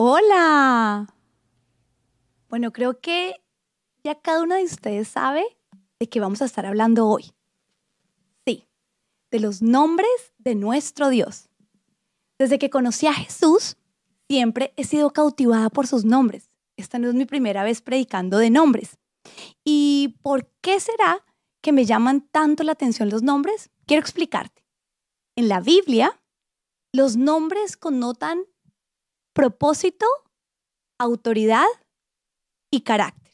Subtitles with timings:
[0.00, 1.12] Hola.
[2.48, 3.42] Bueno, creo que
[4.04, 5.44] ya cada uno de ustedes sabe
[5.98, 7.32] de qué vamos a estar hablando hoy.
[8.46, 8.68] Sí,
[9.32, 10.08] de los nombres
[10.38, 11.48] de nuestro Dios.
[12.38, 13.76] Desde que conocí a Jesús,
[14.28, 16.52] siempre he sido cautivada por sus nombres.
[16.76, 18.98] Esta no es mi primera vez predicando de nombres.
[19.64, 21.24] ¿Y por qué será
[21.60, 23.70] que me llaman tanto la atención los nombres?
[23.84, 24.64] Quiero explicarte.
[25.34, 26.22] En la Biblia,
[26.92, 28.44] los nombres connotan
[29.38, 30.04] propósito,
[30.98, 31.68] autoridad
[32.72, 33.32] y carácter.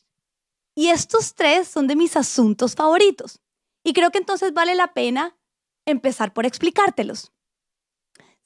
[0.77, 3.41] Y estos tres son de mis asuntos favoritos.
[3.83, 5.35] Y creo que entonces vale la pena
[5.87, 7.33] empezar por explicártelos.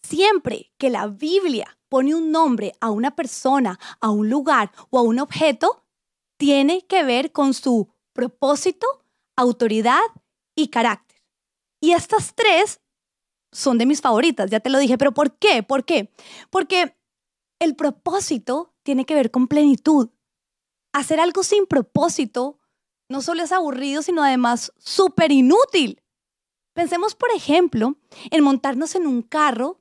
[0.05, 5.03] Siempre que la Biblia pone un nombre a una persona, a un lugar o a
[5.03, 5.85] un objeto,
[6.37, 8.87] tiene que ver con su propósito,
[9.35, 10.05] autoridad
[10.55, 11.21] y carácter.
[11.81, 12.81] Y estas tres
[13.51, 15.65] son de mis favoritas, ya te lo dije, pero ¿por qué?
[15.65, 16.15] ¿Por qué?
[16.51, 16.98] Porque
[17.59, 20.11] el propósito tiene que ver con plenitud.
[20.93, 22.59] Hacer algo sin propósito
[23.09, 26.03] no solo es aburrido, sino además súper inútil.
[26.75, 27.97] Pensemos, por ejemplo,
[28.31, 29.81] en montarnos en un carro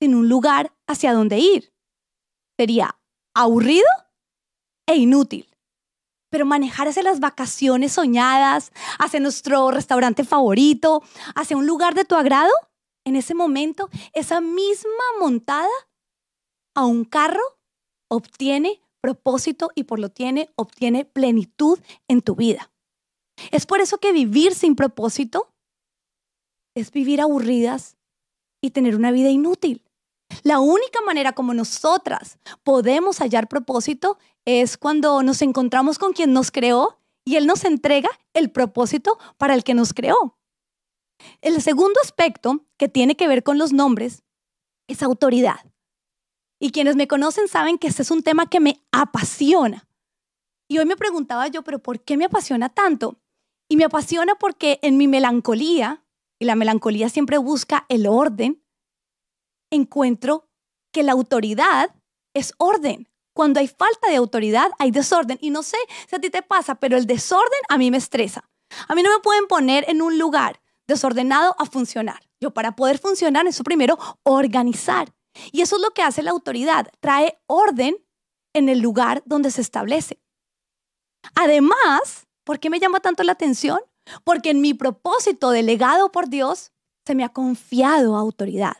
[0.00, 1.72] sin un lugar hacia dónde ir.
[2.56, 2.98] Sería
[3.34, 3.86] aburrido
[4.86, 5.48] e inútil.
[6.30, 11.02] Pero manejar hacia las vacaciones soñadas, hacia nuestro restaurante favorito,
[11.34, 12.52] hacia un lugar de tu agrado,
[13.04, 15.68] en ese momento, esa misma montada
[16.78, 17.42] a un carro,
[18.08, 22.70] obtiene propósito y por lo tiene, obtiene plenitud en tu vida.
[23.50, 25.52] Es por eso que vivir sin propósito
[26.76, 27.96] es vivir aburridas
[28.62, 29.82] y tener una vida inútil.
[30.44, 36.52] La única manera como nosotras podemos hallar propósito es cuando nos encontramos con quien nos
[36.52, 40.38] creó y Él nos entrega el propósito para el que nos creó.
[41.40, 44.22] El segundo aspecto que tiene que ver con los nombres
[44.86, 45.58] es autoridad.
[46.60, 49.88] Y quienes me conocen saben que este es un tema que me apasiona.
[50.68, 53.20] Y hoy me preguntaba yo, pero ¿por qué me apasiona tanto?
[53.68, 56.04] Y me apasiona porque en mi melancolía,
[56.38, 58.62] y la melancolía siempre busca el orden,
[59.70, 60.48] encuentro
[60.92, 61.94] que la autoridad
[62.34, 63.08] es orden.
[63.34, 65.38] Cuando hay falta de autoridad, hay desorden.
[65.40, 65.76] Y no sé
[66.08, 68.50] si a ti te pasa, pero el desorden a mí me estresa.
[68.88, 72.20] A mí no me pueden poner en un lugar desordenado a funcionar.
[72.40, 75.14] Yo para poder funcionar eso primero organizar.
[75.52, 77.96] Y eso es lo que hace la autoridad, trae orden
[78.54, 80.20] en el lugar donde se establece.
[81.34, 83.78] Además, ¿por qué me llama tanto la atención?
[84.24, 86.72] Porque en mi propósito delegado por Dios
[87.06, 88.76] se me ha confiado autoridad.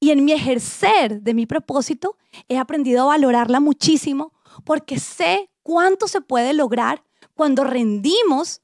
[0.00, 2.16] Y en mi ejercer de mi propósito
[2.48, 4.32] he aprendido a valorarla muchísimo
[4.64, 8.62] porque sé cuánto se puede lograr cuando rendimos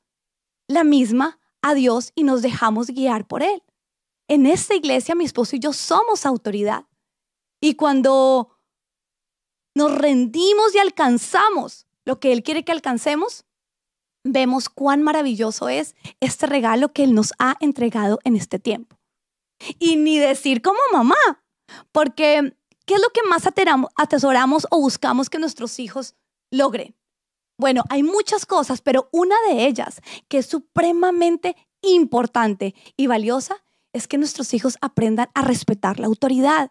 [0.69, 3.63] la misma a Dios y nos dejamos guiar por Él.
[4.29, 6.87] En esta iglesia mi esposo y yo somos autoridad.
[7.65, 8.59] Y cuando
[9.75, 13.47] nos rendimos y alcanzamos lo que Él quiere que alcancemos,
[14.23, 18.99] vemos cuán maravilloso es este regalo que Él nos ha entregado en este tiempo.
[19.79, 21.43] Y ni decir como mamá,
[21.91, 22.55] porque
[22.85, 26.17] ¿qué es lo que más atesoramos o buscamos que nuestros hijos
[26.51, 26.95] logren?
[27.59, 33.65] Bueno, hay muchas cosas, pero una de ellas que es supremamente importante y valiosa
[33.95, 36.71] es que nuestros hijos aprendan a respetar la autoridad.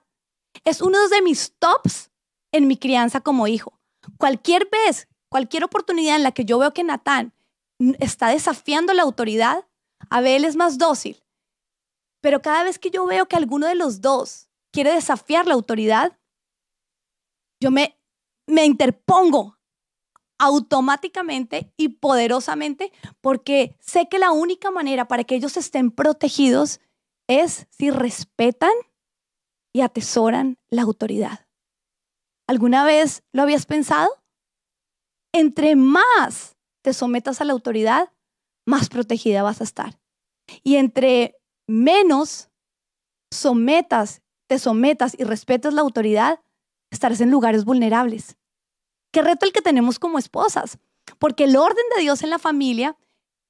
[0.64, 2.12] Es uno de mis tops
[2.52, 3.80] en mi crianza como hijo.
[4.18, 7.34] Cualquier vez, cualquier oportunidad en la que yo veo que Natán
[8.00, 9.66] está desafiando la autoridad,
[10.09, 11.24] Abel es más dócil.
[12.22, 16.18] Pero cada vez que yo veo que alguno de los dos quiere desafiar la autoridad,
[17.59, 17.97] yo me,
[18.47, 19.58] me interpongo
[20.38, 26.81] automáticamente y poderosamente porque sé que la única manera para que ellos estén protegidos
[27.28, 28.74] es si respetan
[29.73, 31.47] y atesoran la autoridad.
[32.47, 34.09] ¿Alguna vez lo habías pensado?
[35.34, 38.12] Entre más te sometas a la autoridad,
[38.66, 40.00] más protegida vas a estar.
[40.63, 41.35] Y entre
[41.67, 42.50] menos
[43.31, 46.41] sometas, te sometas y respetas la autoridad,
[46.91, 48.38] estarás en lugares vulnerables.
[49.12, 50.77] Qué reto el que tenemos como esposas,
[51.18, 52.98] porque el orden de Dios en la familia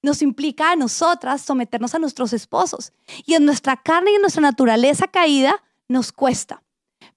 [0.02, 2.94] nos implica a nosotras someternos a nuestros esposos.
[3.26, 6.64] Y en nuestra carne y en nuestra naturaleza caída, nos cuesta.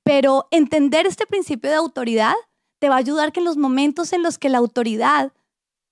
[0.02, 2.34] Pero entender este principio de autoridad
[2.78, 5.32] te va a ayudar que en los momentos en los que la autoridad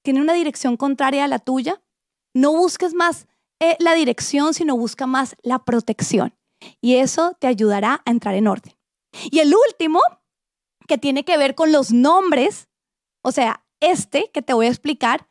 [0.02, 1.82] tiene una dirección contraria a la tuya,
[2.34, 3.26] no busques más
[3.60, 6.34] eh, la dirección, sino busca más la protección.
[6.80, 8.74] Y eso te ayudará a entrar en orden.
[9.30, 10.00] Y el último,
[10.86, 12.68] que tiene que ver con los nombres,
[13.22, 15.26] o sea, este que te voy a explicar,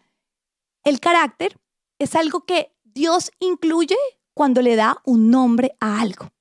[0.84, 1.60] el carácter
[2.00, 3.98] es algo que Dios incluye
[4.34, 6.34] cuando le da un nombre a algo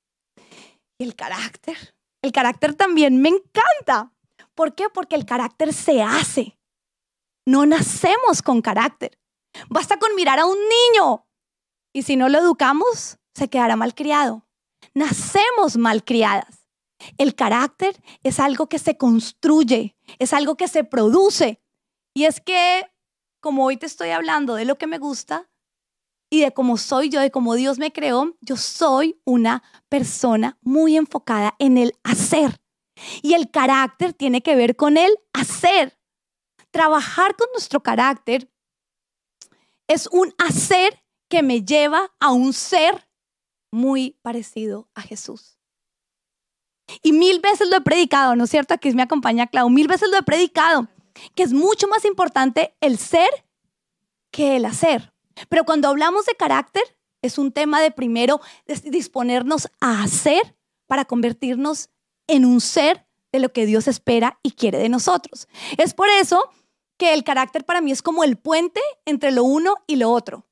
[1.02, 1.94] el carácter.
[2.22, 4.12] El carácter también me encanta,
[4.54, 4.88] ¿Por qué?
[4.92, 6.58] Porque el carácter se hace.
[7.46, 9.18] No nacemos con carácter.
[9.68, 11.26] Basta con mirar a un niño
[11.92, 14.46] y si no lo educamos, se quedará malcriado.
[14.94, 16.66] Nacemos malcriadas.
[17.18, 21.60] El carácter es algo que se construye, es algo que se produce.
[22.14, 22.90] Y es que,
[23.40, 25.50] como hoy te estoy hablando de lo que me gusta
[26.32, 30.96] y de cómo soy yo, de cómo Dios me creó, yo soy una persona muy
[30.96, 32.58] enfocada en el hacer.
[33.20, 35.98] Y el carácter tiene que ver con el hacer.
[36.70, 38.50] Trabajar con nuestro carácter
[39.86, 43.06] es un hacer que me lleva a un ser
[43.70, 45.58] muy parecido a Jesús.
[47.02, 48.72] Y mil veces lo he predicado, ¿no es cierto?
[48.72, 50.88] Aquí me acompaña Clau, mil veces lo he predicado,
[51.34, 53.28] que es mucho más importante el ser
[54.30, 55.11] que el hacer.
[55.48, 56.82] Pero cuando hablamos de carácter,
[57.22, 58.40] es un tema de primero
[58.84, 60.56] disponernos a hacer
[60.86, 61.90] para convertirnos
[62.26, 65.48] en un ser de lo que Dios espera y quiere de nosotros.
[65.78, 66.50] Es por eso
[66.98, 70.46] que el carácter para mí es como el puente entre lo uno y lo otro.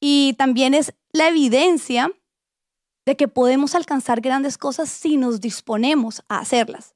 [0.00, 2.12] Y también es la evidencia
[3.06, 6.94] de que podemos alcanzar grandes cosas si nos disponemos a hacerlas.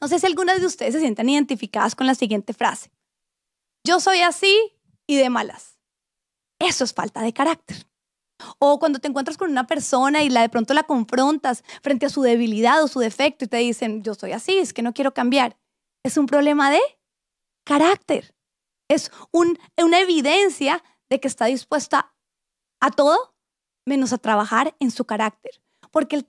[0.00, 2.90] No sé si algunas de ustedes se sienten identificadas con la siguiente frase.
[3.86, 4.72] Yo soy así
[5.06, 5.73] y de malas.
[6.58, 7.86] Eso es falta de carácter.
[8.58, 12.10] O cuando te encuentras con una persona y la de pronto la confrontas frente a
[12.10, 15.14] su debilidad o su defecto y te dicen, yo soy así, es que no quiero
[15.14, 15.56] cambiar.
[16.04, 16.80] Es un problema de
[17.64, 18.34] carácter.
[18.88, 22.14] Es una evidencia de que está dispuesta
[22.80, 23.34] a todo
[23.86, 25.52] menos a trabajar en su carácter.
[25.90, 26.24] Porque el,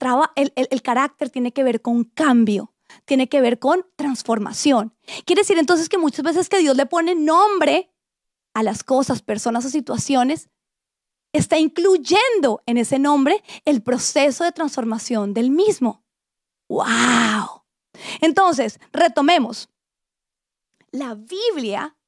[0.54, 2.72] el, carácter tiene que ver con cambio,
[3.04, 4.94] tiene que ver con transformación.
[5.24, 7.92] Quiere decir entonces que muchas veces que Dios le pone nombre
[8.56, 10.48] a las cosas, personas o situaciones,
[11.34, 16.02] está incluyendo en ese nombre el proceso de transformación del mismo.
[16.70, 17.64] ¡Wow!
[18.22, 19.68] Entonces, retomemos.
[20.90, 21.98] La Biblia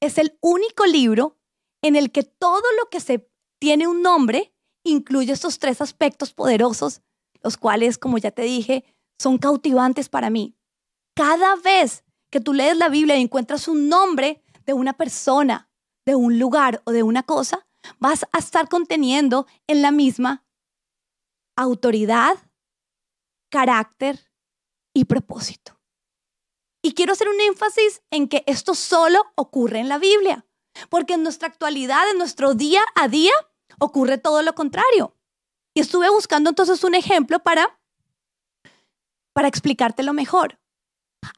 [0.00, 1.38] es el único libro
[1.82, 4.52] en el que todo lo que se tiene un nombre
[4.82, 7.00] incluye estos tres aspectos poderosos,
[7.44, 8.84] los cuales, como ya te dije,
[9.20, 10.56] son cautivantes para mí.
[11.14, 15.68] Cada vez que tú lees la Biblia y encuentras un nombre de una persona,
[16.06, 17.66] de un lugar o de una cosa,
[17.98, 20.44] vas a estar conteniendo en la misma
[21.56, 22.36] autoridad,
[23.50, 24.30] carácter
[24.94, 25.78] y propósito.
[26.82, 30.44] Y quiero hacer un énfasis en que esto solo ocurre en la Biblia.
[30.88, 33.32] Porque en nuestra actualidad, en nuestro día a día,
[33.78, 35.16] ocurre todo lo contrario.
[35.74, 37.78] Y estuve buscando entonces un ejemplo para,
[39.32, 40.58] para explicártelo mejor.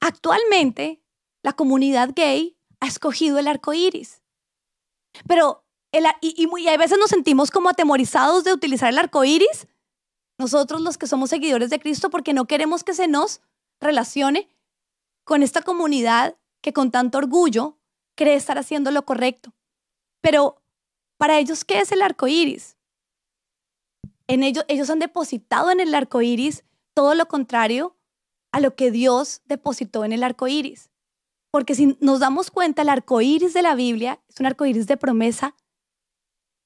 [0.01, 1.03] Actualmente,
[1.43, 4.24] la comunidad gay ha escogido el arco iris.
[5.27, 5.65] Pero,
[6.21, 9.69] y, y, a veces nos sentimos como atemorizados de utilizar el arco iris,
[10.39, 13.41] nosotros los que somos seguidores de Cristo, porque no queremos que se nos
[13.81, 14.49] relacione
[15.25, 17.79] con esta comunidad que con tanto orgullo
[18.17, 19.55] cree estar haciendo lo correcto.
[20.21, 20.63] Pero
[21.19, 22.77] para ellos, ¿qué es el arco iris?
[24.27, 26.65] En ellos, ellos han depositado en el arco iris
[26.95, 27.97] todo lo contrario
[28.53, 30.91] a lo que Dios depositó en el arco iris.
[31.55, 34.89] Porque si nos damos cuenta, el arco iris de la Biblia es un arco iris
[34.89, 35.55] de promesa,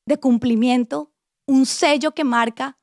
[0.07, 1.13] de cumplimiento,
[1.47, 2.79] un sello que marca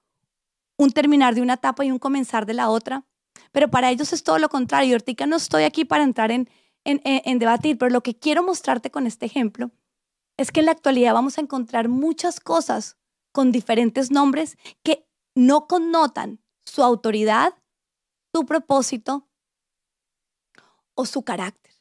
[0.77, 3.07] un terminar de una etapa y un comenzar de la otra.
[3.51, 4.93] Pero para ellos es todo lo contrario.
[4.93, 6.47] Ahorita no estoy aquí para entrar en,
[6.83, 9.71] en, debatir, pero lo que quiero mostrarte con este ejemplo
[10.37, 12.99] es que en la actualidad vamos a encontrar muchas cosas
[13.31, 17.55] con diferentes nombres que no connotan su autoridad,
[18.31, 19.27] su propósito
[20.93, 21.74] o su carácter.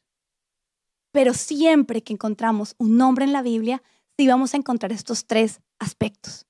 [1.14, 3.84] Pero siempre que encontramos un nombre en la Biblia,
[4.18, 6.44] sí vamos a encontrar estos tres aspectos.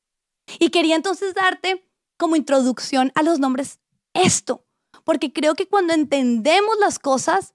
[0.58, 3.78] Y quería entonces darte como introducción a los nombres
[4.14, 4.64] esto,
[5.04, 7.52] porque creo que cuando entendemos las cosas,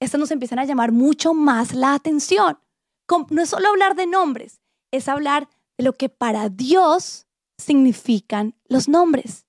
[0.00, 2.58] estas nos empiezan a llamar mucho más la atención.
[3.28, 7.26] No es solo hablar de nombres, es hablar de lo que para Dios
[7.58, 9.44] significan los nombres.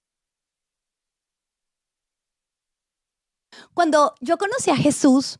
[3.73, 5.39] Cuando yo conocí a Jesús,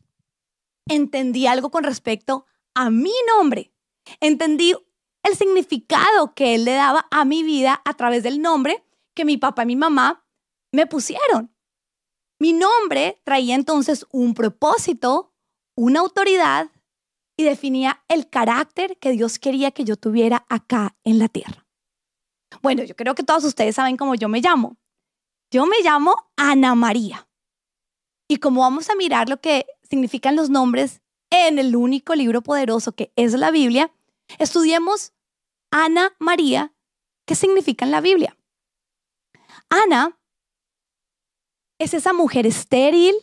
[0.88, 3.72] entendí algo con respecto a mi nombre.
[4.20, 4.74] Entendí
[5.22, 9.36] el significado que Él le daba a mi vida a través del nombre que mi
[9.36, 10.24] papá y mi mamá
[10.72, 11.54] me pusieron.
[12.40, 15.34] Mi nombre traía entonces un propósito,
[15.76, 16.70] una autoridad
[17.36, 21.66] y definía el carácter que Dios quería que yo tuviera acá en la tierra.
[22.62, 24.76] Bueno, yo creo que todos ustedes saben cómo yo me llamo.
[25.50, 27.28] Yo me llamo Ana María.
[28.28, 32.92] Y como vamos a mirar lo que significan los nombres en el único libro poderoso
[32.92, 33.92] que es la Biblia,
[34.38, 35.12] estudiemos
[35.70, 36.74] Ana María,
[37.26, 38.36] ¿qué significa en la Biblia?
[39.68, 40.18] Ana
[41.78, 43.14] es esa mujer estéril,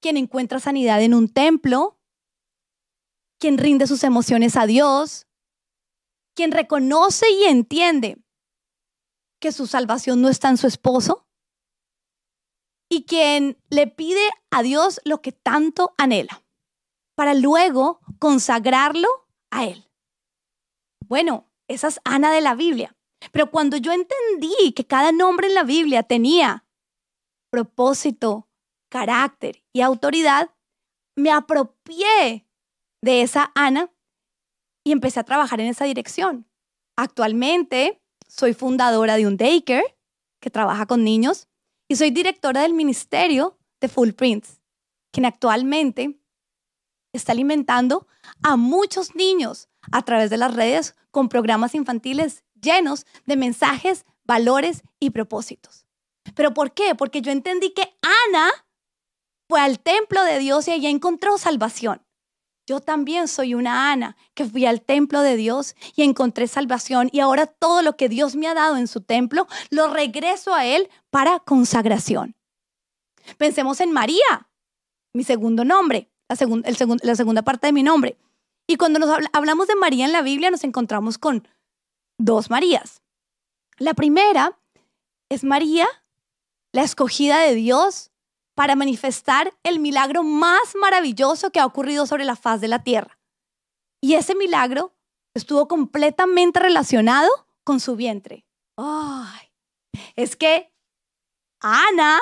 [0.00, 1.98] quien encuentra sanidad en un templo,
[3.38, 5.26] quien rinde sus emociones a Dios,
[6.34, 8.18] quien reconoce y entiende
[9.40, 11.25] que su salvación no está en su esposo
[12.88, 16.42] y quien le pide a Dios lo que tanto anhela
[17.16, 19.08] para luego consagrarlo
[19.50, 19.90] a Él.
[21.08, 22.96] Bueno, esa es Ana de la Biblia.
[23.32, 26.64] Pero cuando yo entendí que cada nombre en la Biblia tenía
[27.50, 28.48] propósito,
[28.90, 30.50] carácter y autoridad,
[31.16, 32.46] me apropié
[33.02, 33.90] de esa Ana
[34.84, 36.46] y empecé a trabajar en esa dirección.
[36.96, 39.96] Actualmente soy fundadora de un daycare
[40.40, 41.48] que trabaja con niños
[41.88, 44.60] y soy directora del ministerio de Full Prints,
[45.12, 46.18] quien actualmente
[47.12, 48.06] está alimentando
[48.42, 54.82] a muchos niños a través de las redes con programas infantiles llenos de mensajes, valores
[55.00, 55.86] y propósitos.
[56.34, 56.94] ¿Pero por qué?
[56.94, 58.50] Porque yo entendí que Ana
[59.48, 62.05] fue al templo de Dios y allí encontró salvación.
[62.66, 67.20] Yo también soy una Ana que fui al templo de Dios y encontré salvación y
[67.20, 70.90] ahora todo lo que Dios me ha dado en su templo lo regreso a Él
[71.10, 72.34] para consagración.
[73.38, 74.48] Pensemos en María,
[75.12, 76.36] mi segundo nombre, la,
[77.02, 78.18] la segunda parte de mi nombre.
[78.66, 81.46] Y cuando nos hablamos de María en la Biblia nos encontramos con
[82.18, 83.00] dos Marías.
[83.78, 84.58] La primera
[85.28, 85.86] es María,
[86.72, 88.10] la escogida de Dios
[88.56, 93.20] para manifestar el milagro más maravilloso que ha ocurrido sobre la faz de la tierra.
[94.00, 94.96] Y ese milagro
[95.34, 97.28] estuvo completamente relacionado
[97.64, 98.46] con su vientre.
[98.78, 99.52] Ay,
[100.16, 100.72] es que
[101.60, 102.18] Ana,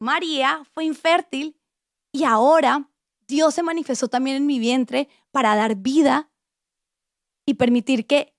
[0.00, 1.56] María, fue infértil
[2.12, 2.90] y ahora
[3.28, 6.28] Dios se manifestó también en mi vientre para dar vida
[7.46, 8.34] y permitir que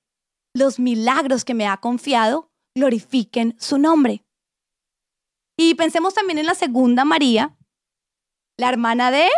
[0.53, 4.22] los milagros que me ha confiado glorifiquen su nombre.
[5.57, 7.55] Y pensemos también en la segunda María,
[8.57, 9.29] la hermana de,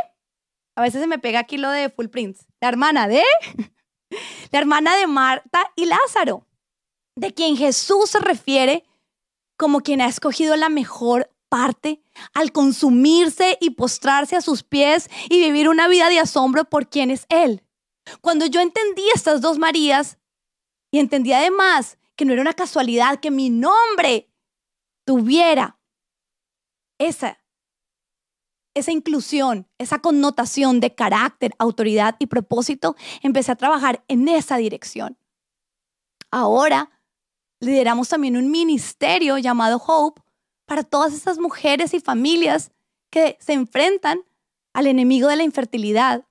[0.76, 3.24] a veces se me pega aquí lo de Full Prince, la hermana de,
[4.52, 6.48] la hermana de Marta y Lázaro,
[7.16, 8.86] de quien Jesús se refiere
[9.58, 12.02] como quien ha escogido la mejor parte
[12.34, 17.12] al consumirse y postrarse a sus pies y vivir una vida de asombro por quien
[17.12, 17.64] es Él.
[18.22, 20.18] Cuando yo entendí estas dos Marías
[20.92, 24.30] y entendí además que no era una casualidad que mi nombre
[25.06, 25.75] tuviera
[27.00, 27.40] esa,
[28.74, 35.18] esa inclusión, esa connotación de carácter, autoridad y propósito, empecé a trabajar en esa dirección.
[36.32, 36.92] Ahora
[37.60, 40.22] lideramos también un ministerio llamado Hope
[40.66, 42.72] para todas esas mujeres y familias
[43.10, 44.20] que se enfrentan
[44.74, 46.28] al enemigo de la infertilidad.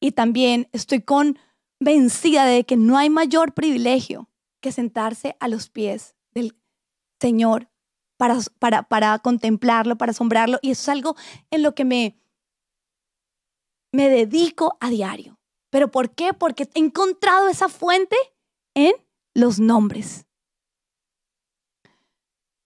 [0.00, 4.28] Y también estoy convencida de que no hay mayor privilegio
[4.60, 6.56] que sentarse a los pies del
[7.20, 7.70] Señor
[8.16, 10.58] para, para, para contemplarlo, para asombrarlo.
[10.62, 11.16] Y eso es algo
[11.50, 12.18] en lo que me,
[13.92, 15.38] me dedico a diario.
[15.70, 16.32] ¿Pero por qué?
[16.32, 18.16] Porque he encontrado esa fuente
[18.74, 18.94] en
[19.34, 20.26] los nombres.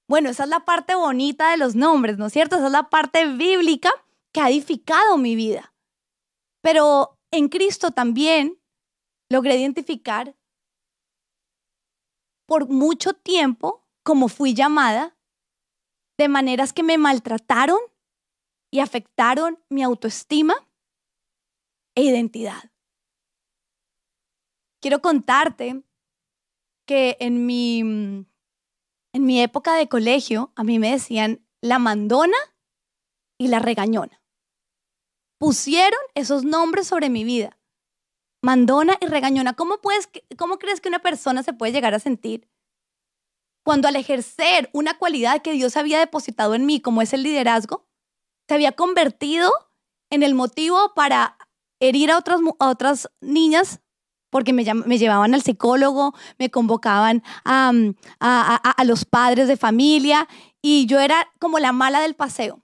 [0.08, 2.56] Bueno, esa es la parte bonita de los nombres, ¿no es cierto?
[2.56, 3.92] Esa es la parte bíblica
[4.32, 5.72] que ha edificado mi vida.
[6.62, 8.60] Pero en Cristo también
[9.28, 10.36] logré identificar
[12.46, 15.16] por mucho tiempo como fui llamada
[16.20, 17.78] de maneras que me maltrataron
[18.70, 20.54] y afectaron mi autoestima
[21.94, 22.70] e identidad.
[24.82, 25.82] Quiero contarte
[26.86, 28.26] que en mi, en
[29.14, 32.36] mi época de colegio a mí me decían la mandona
[33.38, 34.22] y la regañona.
[35.38, 37.58] Pusieron esos nombres sobre mi vida.
[38.42, 39.54] Mandona y regañona.
[39.54, 42.46] ¿Cómo, puedes, ¿Cómo crees que una persona se puede llegar a sentir
[43.62, 47.86] cuando al ejercer una cualidad que Dios había depositado en mí, como es el liderazgo,
[48.48, 49.52] se había convertido
[50.10, 51.36] en el motivo para
[51.80, 53.80] herir a otras, niñas
[54.30, 57.72] porque me, me, llevaban al psicólogo, me convocaban a,
[58.20, 60.28] a, los padres de familia
[60.62, 62.62] y yo era como la mala del paseo.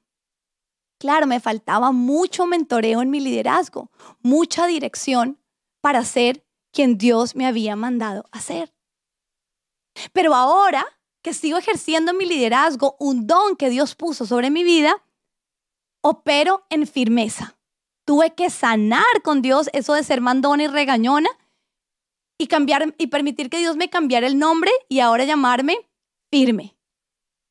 [1.00, 3.90] Claro, me faltaba mucho mentoreo en mi liderazgo,
[4.22, 5.40] mucha dirección
[5.80, 8.75] para ser quien Dios me había mandado a ser.
[10.12, 10.84] Pero ahora
[11.22, 15.04] que sigo ejerciendo mi liderazgo, un don que Dios puso sobre mi vida,
[16.00, 17.58] opero en firmeza.
[18.04, 21.28] Tuve que sanar con Dios eso de ser mandona y regañona
[22.38, 25.78] y cambiar y permitir que Dios me cambiara el nombre y ahora llamarme
[26.30, 26.76] firme.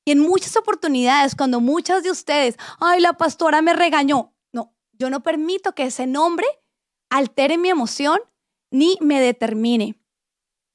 [0.06, 5.10] Y en muchas oportunidades, cuando muchas de ustedes, ay, la pastora me regañó, no, yo
[5.10, 6.46] no permito que ese nombre
[7.10, 8.20] altere mi emoción
[8.72, 10.00] ni me determine.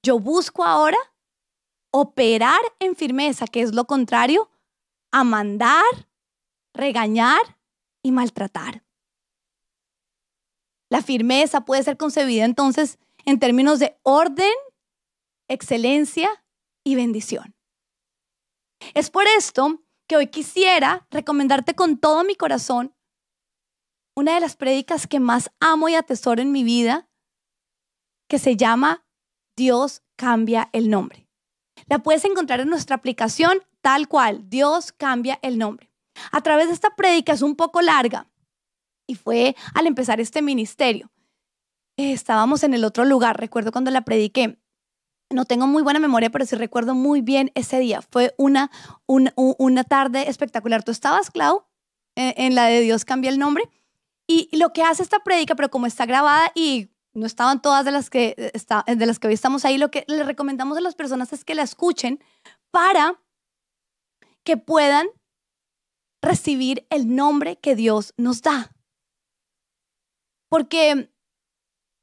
[0.02, 0.98] Yo busco ahora
[1.90, 4.50] operar en firmeza, que es lo contrario
[5.12, 5.84] a mandar,
[6.74, 7.58] regañar
[8.02, 8.84] y maltratar.
[10.90, 14.52] La firmeza puede ser concebida entonces en términos de orden,
[15.48, 16.44] excelencia
[16.84, 17.54] y bendición.
[18.94, 22.94] Es por esto que hoy quisiera recomendarte con todo mi corazón
[24.16, 27.08] una de las prédicas que más amo y atesoro en mi vida,
[28.28, 29.06] que se llama
[29.56, 31.29] Dios cambia el nombre.
[31.90, 35.90] La puedes encontrar en nuestra aplicación tal cual, Dios cambia el nombre.
[36.30, 38.28] A través de esta prédica es un poco larga
[39.08, 41.10] y fue al empezar este ministerio.
[41.96, 44.56] estábamos en el otro lugar, recuerdo cuando la prediqué.
[45.30, 48.02] No tengo muy buena memoria, pero sí recuerdo muy bien ese día.
[48.02, 48.70] Fue una,
[49.06, 50.84] una, tarde espectacular.
[50.84, 51.64] ¿Tú estabas, Clau,
[52.14, 53.68] en, en la de Dios cambia el nombre?
[54.28, 57.90] Y lo que hace esta prédica, pero como está grabada y no estaban todas de
[57.90, 60.80] las que, eh, está, de las que hoy estamos ahí, lo que le recomendamos a
[60.80, 62.22] las personas es que la escuchen
[62.70, 63.20] para
[64.44, 65.08] que puedan
[66.22, 68.72] recibir el nombre que Dios nos da.
[70.48, 71.12] Porque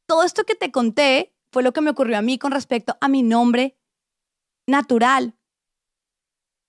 [0.07, 3.07] todo esto que te conté fue lo que me ocurrió a mí con respecto a
[3.07, 3.77] mi nombre
[4.67, 5.35] natural.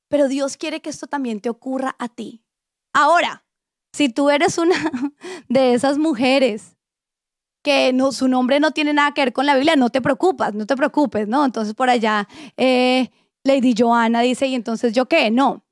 [0.09, 2.43] Pero Dios quiere que esto también te ocurra a ti.
[2.95, 3.45] Ahora,
[3.93, 4.77] si tú eres una
[5.49, 6.78] de esas mujeres
[7.93, 10.67] no, su nombre no tiene nada que ver con la Biblia, no te preocupas, no
[10.67, 11.45] te preocupes, ¿no?
[11.45, 13.11] Entonces por allá eh,
[13.45, 15.31] Lady Joanna dice, ¿y entonces yo qué?
[15.31, 15.65] No,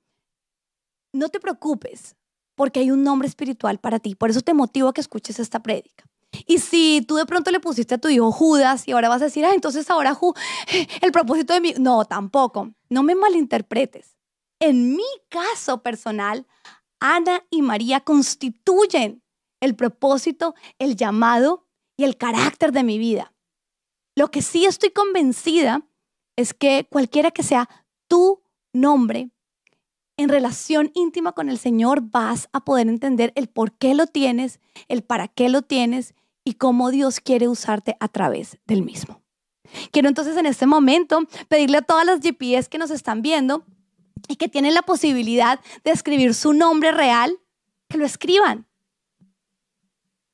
[1.12, 2.16] no te preocupes,
[2.54, 4.14] porque hay un nombre espiritual para ti.
[4.14, 6.04] Por eso te motivo a que escuches esta prédica.
[6.46, 9.26] Y si tú de pronto le pusiste a tu hijo Judas y ahora vas a
[9.26, 10.18] decir, ah, entonces ahora
[11.00, 11.74] el propósito de mi...
[11.78, 12.72] No, tampoco.
[12.90, 14.16] No me malinterpretes.
[14.58, 16.46] En mi caso personal,
[17.00, 19.22] Ana y María constituyen
[19.60, 21.65] el propósito, el llamado
[21.96, 23.32] y el carácter de mi vida.
[24.14, 25.86] Lo que sí estoy convencida
[26.36, 27.68] es que cualquiera que sea
[28.08, 29.30] tu nombre,
[30.18, 34.60] en relación íntima con el Señor vas a poder entender el por qué lo tienes,
[34.88, 39.20] el para qué lo tienes y cómo Dios quiere usarte a través del mismo.
[39.90, 43.64] Quiero entonces en este momento pedirle a todas las GPS que nos están viendo
[44.28, 47.38] y que tienen la posibilidad de escribir su nombre real,
[47.88, 48.66] que lo escriban.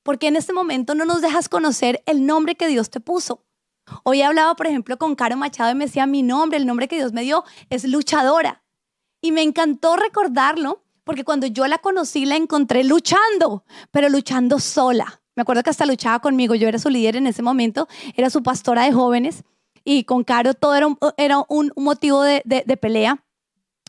[0.03, 3.45] Porque en este momento no nos dejas conocer el nombre que Dios te puso.
[4.05, 6.97] Hoy hablaba, por ejemplo, con Caro Machado y me decía, mi nombre, el nombre que
[6.97, 8.63] Dios me dio es luchadora.
[9.21, 15.23] Y me encantó recordarlo porque cuando yo la conocí la encontré luchando, pero luchando sola.
[15.35, 18.43] Me acuerdo que hasta luchaba conmigo, yo era su líder en ese momento, era su
[18.43, 19.45] pastora de jóvenes
[19.85, 20.75] y con Caro todo
[21.17, 23.25] era un, motivo de pelea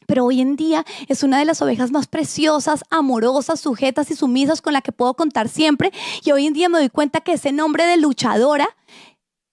[0.06, 4.62] pero hoy en día es una de las ovejas más preciosas, amorosas, sujetas y sumisas
[4.62, 5.92] con la que puedo contar siempre.
[6.24, 8.68] Y hoy en día me doy cuenta que ese nombre de luchadora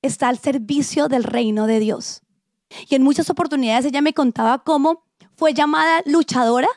[0.03, 2.23] está al servicio del reino de Dios.
[2.89, 5.05] Y en muchas oportunidades ella me contaba cómo
[5.37, 6.69] fue llamada luchadora,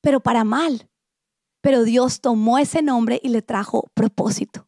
[0.00, 0.88] pero para mal.
[1.60, 4.66] Pero Dios tomó ese nombre y le trajo propósito.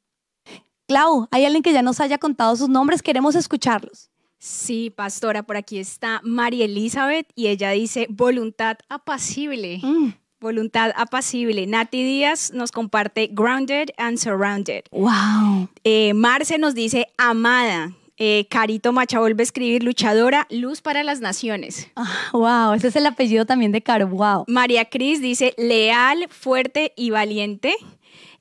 [0.86, 3.02] Clau, ¿hay alguien que ya nos haya contado sus nombres?
[3.02, 4.10] Queremos escucharlos.
[4.44, 9.80] Sí, pastora, por aquí está María Elizabeth y ella dice voluntad apacible.
[9.82, 10.12] Mm.
[10.38, 11.66] Voluntad apacible.
[11.66, 14.84] Nati Díaz nos comparte grounded and surrounded.
[14.92, 15.70] Wow.
[15.82, 17.92] Eh, Marce nos dice amada.
[18.18, 21.88] Eh, Carito Macha vuelve a escribir luchadora, luz para las naciones.
[22.34, 24.08] wow, ah, ese es el apellido también de Caro.
[24.08, 24.44] Wow.
[24.46, 27.74] María Cris dice leal, fuerte y valiente.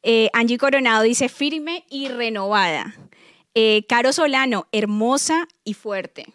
[0.03, 2.93] Eh, Angie Coronado dice firme y renovada.
[3.55, 6.33] Eh, Caro Solano, hermosa y fuerte.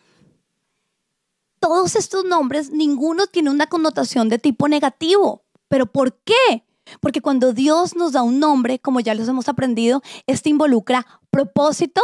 [1.60, 5.42] Todos estos nombres, ninguno tiene una connotación de tipo negativo.
[5.68, 6.64] ¿Pero por qué?
[7.00, 12.00] Porque cuando Dios nos da un nombre, como ya los hemos aprendido, este involucra propósito,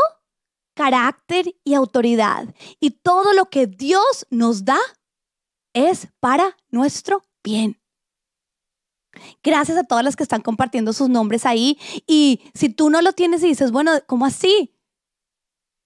[0.75, 2.53] carácter y autoridad.
[2.81, 4.79] Y todo lo que Dios nos da
[5.73, 7.81] es para nuestro bien.
[9.45, 11.79] Gracias a todas las que están compartiendo sus nombres ahí.
[12.07, 14.74] Y si tú no lo tienes y dices, bueno, ¿cómo así?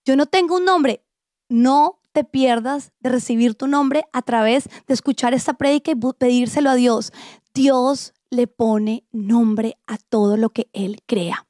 [0.08, 1.04] Yo no tengo un nombre.
[1.50, 6.70] No te pierdas de recibir tu nombre a través de escuchar esta prédica y pedírselo
[6.70, 7.12] a Dios.
[7.52, 11.46] Dios le pone nombre a todo lo que Él crea.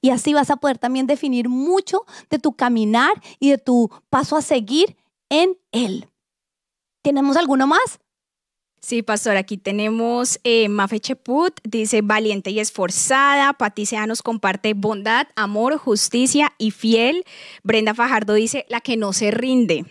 [0.00, 4.36] Y así vas a poder también definir mucho de tu caminar y de tu paso
[4.36, 4.96] a seguir
[5.28, 6.10] en Él.
[7.02, 8.00] ¿Tenemos alguno más?
[8.80, 13.52] Sí, pastor, aquí tenemos eh, Mafe Cheput, dice valiente y esforzada.
[13.52, 17.24] Patricia nos comparte bondad, amor, justicia y fiel.
[17.62, 19.84] Brenda Fajardo dice la que no se rinde.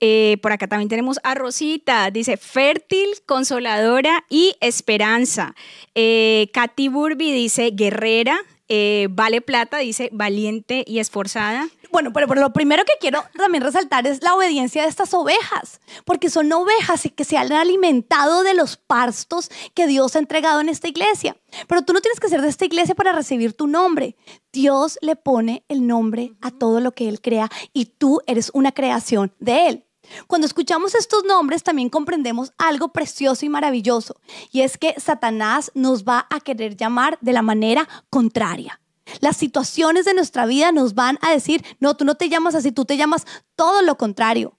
[0.00, 5.54] Eh, por acá también tenemos a Rosita, dice fértil, consoladora y esperanza.
[5.94, 8.36] Eh, Katy Burby dice guerrera.
[8.68, 11.68] Eh, vale Plata dice valiente y esforzada.
[11.94, 16.28] Bueno, pero, lo primero que quiero también resaltar es la obediencia de estas ovejas, porque
[16.28, 20.88] son ovejas que se han alimentado de los pastos que Dios ha entregado en esta
[20.88, 21.36] iglesia.
[21.68, 24.16] Pero tú no tienes que ser de esta iglesia para recibir tu nombre.
[24.52, 28.72] Dios le pone el nombre a todo lo que Él crea y tú eres una
[28.72, 29.86] creación de Él.
[30.26, 34.16] Cuando escuchamos estos nombres también comprendemos algo precioso y maravilloso,
[34.50, 38.80] y es que Satanás nos va a querer llamar de la manera contraria.
[39.20, 42.72] Las situaciones de nuestra vida nos van a decir, no, tú no te llamas así,
[42.72, 44.58] tú te llamas todo lo contrario.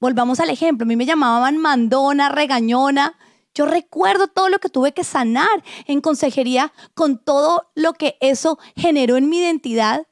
[0.00, 3.18] Volvamos al ejemplo, a mí me llamaban mandona, regañona.
[3.54, 8.58] Yo recuerdo todo lo que tuve que sanar en consejería con todo lo que eso
[8.74, 10.06] generó en mi identidad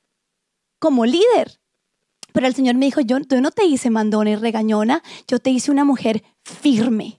[0.78, 1.60] como líder.
[2.32, 5.70] Pero el Señor me dijo, yo, no te hice mandona y regañona, yo te hice
[5.70, 7.18] una mujer firme.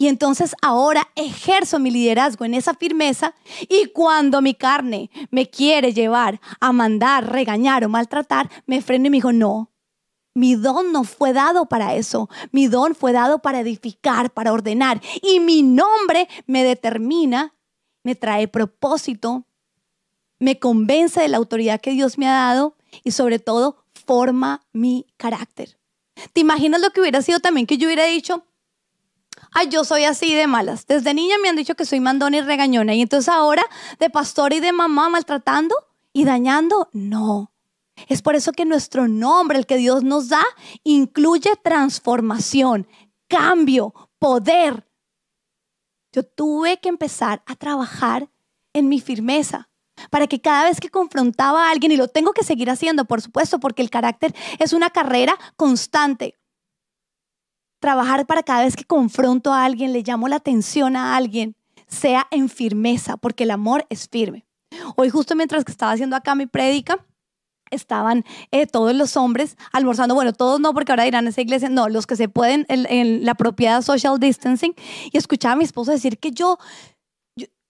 [0.00, 3.34] Y entonces ahora ejerzo mi liderazgo en esa firmeza
[3.68, 9.10] y cuando mi carne me quiere llevar a mandar, regañar o maltratar, me freno y
[9.10, 9.72] me dijo, no,
[10.34, 12.30] mi don no fue dado para eso.
[12.52, 15.02] Mi don fue dado para edificar, para ordenar.
[15.20, 17.56] Y mi nombre me determina,
[18.04, 19.46] me trae propósito,
[20.38, 25.06] me convence de la autoridad que Dios me ha dado y sobre todo forma mi
[25.16, 25.76] carácter.
[26.32, 28.44] ¿Te imaginas lo que hubiera sido también que yo hubiera dicho,
[29.52, 30.86] ay, yo soy así de malas.
[30.86, 32.94] Desde niña me han dicho que soy mandona y regañona.
[32.94, 33.64] Y entonces ahora
[33.98, 35.74] de pastor y de mamá maltratando
[36.12, 37.52] y dañando, no.
[38.06, 40.44] Es por eso que nuestro nombre, el que Dios nos da,
[40.84, 42.86] incluye transformación,
[43.26, 44.86] cambio, poder.
[46.12, 48.30] Yo tuve que empezar a trabajar
[48.72, 49.68] en mi firmeza
[50.10, 53.20] para que cada vez que confrontaba a alguien, y lo tengo que seguir haciendo, por
[53.20, 56.37] supuesto, porque el carácter es una carrera constante.
[57.80, 62.26] Trabajar para cada vez que confronto a alguien, le llamo la atención a alguien, sea
[62.30, 64.46] en firmeza, porque el amor es firme.
[64.96, 67.04] Hoy justo mientras que estaba haciendo acá mi prédica,
[67.70, 71.88] estaban eh, todos los hombres almorzando, bueno, todos no, porque ahora dirán esa iglesia, no,
[71.88, 74.74] los que se pueden en, la propiedad social distancing,
[75.12, 76.58] y escuchaba a mi esposo decir que yo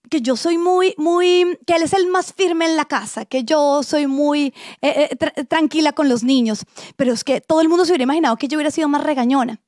[0.09, 3.43] que yo soy muy, muy, que él es el más firme en la casa, que
[3.43, 7.85] yo soy muy eh, eh, tranquila con los niños, pero es que todo el mundo
[7.85, 9.61] se hubiera imaginado que yo hubiera sido más regañona.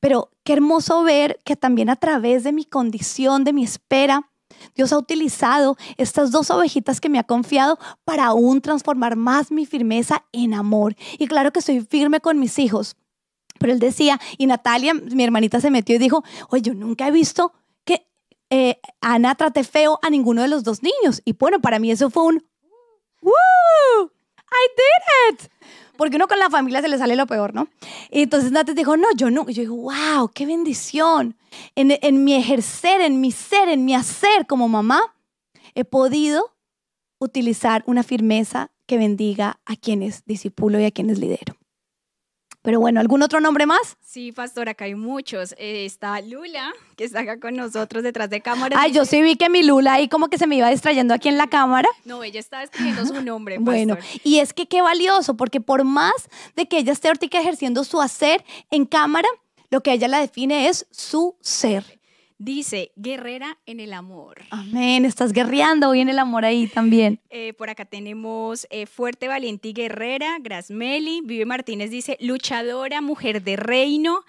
[0.00, 4.30] Pero qué hermoso ver que también a través de mi condición, de mi espera,
[4.74, 9.66] Dios ha utilizado estas dos ovejitas que me ha confiado para aún transformar más mi
[9.66, 10.96] firmeza en amor.
[11.18, 12.96] Y claro que soy firme con mis hijos.
[13.58, 17.10] Pero él decía, y Natalia, mi hermanita, se metió y dijo, oye, yo nunca he
[17.10, 17.52] visto
[18.50, 21.20] eh, Ana trate feo a ninguno de los dos niños.
[21.24, 22.44] Y bueno, para mí eso fue un,
[23.20, 24.10] ¡Woo!
[24.50, 25.50] I did it.
[25.98, 27.66] Porque uno con la familia se le sale lo peor, ¿no?
[28.10, 29.44] Entonces Nate dijo, no, yo no.
[29.48, 31.36] Y yo digo, wow, qué bendición.
[31.74, 35.00] En, en mi ejercer, en mi ser, en mi hacer como mamá,
[35.74, 36.54] he podido
[37.18, 41.57] utilizar una firmeza que bendiga a quienes disipulo y a quienes lidero.
[42.68, 43.96] Pero bueno, ¿algún otro nombre más?
[44.02, 45.54] Sí, pastor, acá hay muchos.
[45.56, 48.76] Eh, está Lula, que está acá con nosotros detrás de cámara.
[48.78, 51.30] Ay, yo sí vi que mi Lula ahí como que se me iba distrayendo aquí
[51.30, 51.88] en la cámara.
[52.04, 53.54] No, ella estaba escribiendo su nombre.
[53.58, 53.64] Pastor.
[53.64, 56.12] Bueno, y es que qué valioso, porque por más
[56.56, 59.28] de que ella esté ahorita ejerciendo su hacer en cámara,
[59.70, 61.97] lo que ella la define es su ser.
[62.40, 64.42] Dice, guerrera en el amor.
[64.50, 67.20] Amén, estás guerreando hoy en el amor ahí también.
[67.30, 71.20] Eh, por acá tenemos eh, Fuerte, Valiente y Guerrera, Grasmeli.
[71.24, 74.24] Vive Martínez dice, luchadora, mujer de reino.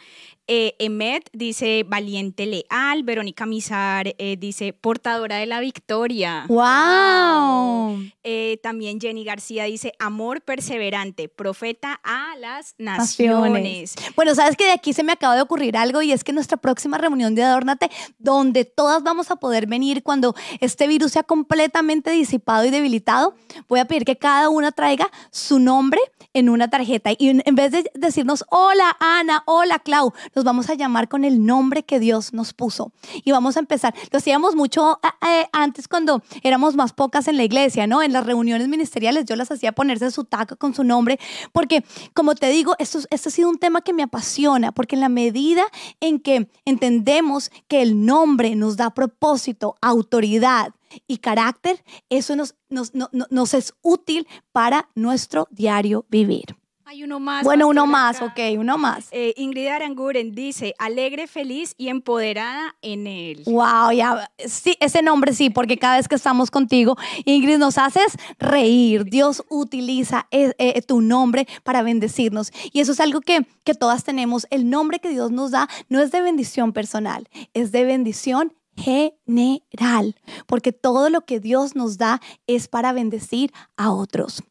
[0.52, 3.04] Eh, Emet dice valiente leal.
[3.04, 6.46] Verónica Mizar eh, dice portadora de la victoria.
[6.48, 8.00] ¡Wow!
[8.24, 13.94] Eh, también Jenny García dice amor perseverante, profeta a las naciones.
[14.16, 16.58] Bueno, sabes que de aquí se me acaba de ocurrir algo y es que nuestra
[16.58, 22.10] próxima reunión de Adórnate, donde todas vamos a poder venir cuando este virus sea completamente
[22.10, 23.36] disipado y debilitado,
[23.68, 26.00] voy a pedir que cada una traiga su nombre
[26.34, 30.76] en una tarjeta y en vez de decirnos hola Ana, hola Clau, nos vamos a
[30.76, 32.94] llamar con el nombre que Dios nos puso.
[33.26, 33.94] Y vamos a empezar.
[34.10, 38.02] Lo hacíamos mucho eh, eh, antes cuando éramos más pocas en la iglesia, ¿no?
[38.02, 41.20] En las reuniones ministeriales yo las hacía ponerse su taco con su nombre,
[41.52, 45.10] porque como te digo, esto ha sido un tema que me apasiona, porque en la
[45.10, 45.64] medida
[46.00, 50.74] en que entendemos que el nombre nos da propósito, autoridad,
[51.06, 56.59] y carácter, eso nos, nos, nos es útil para nuestro diario vivir.
[56.90, 57.44] Hay uno más.
[57.44, 59.10] Bueno, uno más, ok, uno más.
[59.12, 63.44] Eh, Ingrid Aranguren dice, alegre, feliz y empoderada en él.
[63.46, 68.18] Wow, ya, sí, ese nombre sí, porque cada vez que estamos contigo, Ingrid, nos haces
[68.40, 69.04] reír.
[69.04, 72.52] Dios utiliza eh, eh, tu nombre para bendecirnos.
[72.74, 74.48] Y eso es algo que, que todas tenemos.
[74.50, 80.16] El nombre que Dios nos da no es de bendición personal, es de bendición general,
[80.48, 84.42] porque todo lo que Dios nos da es para bendecir a otros.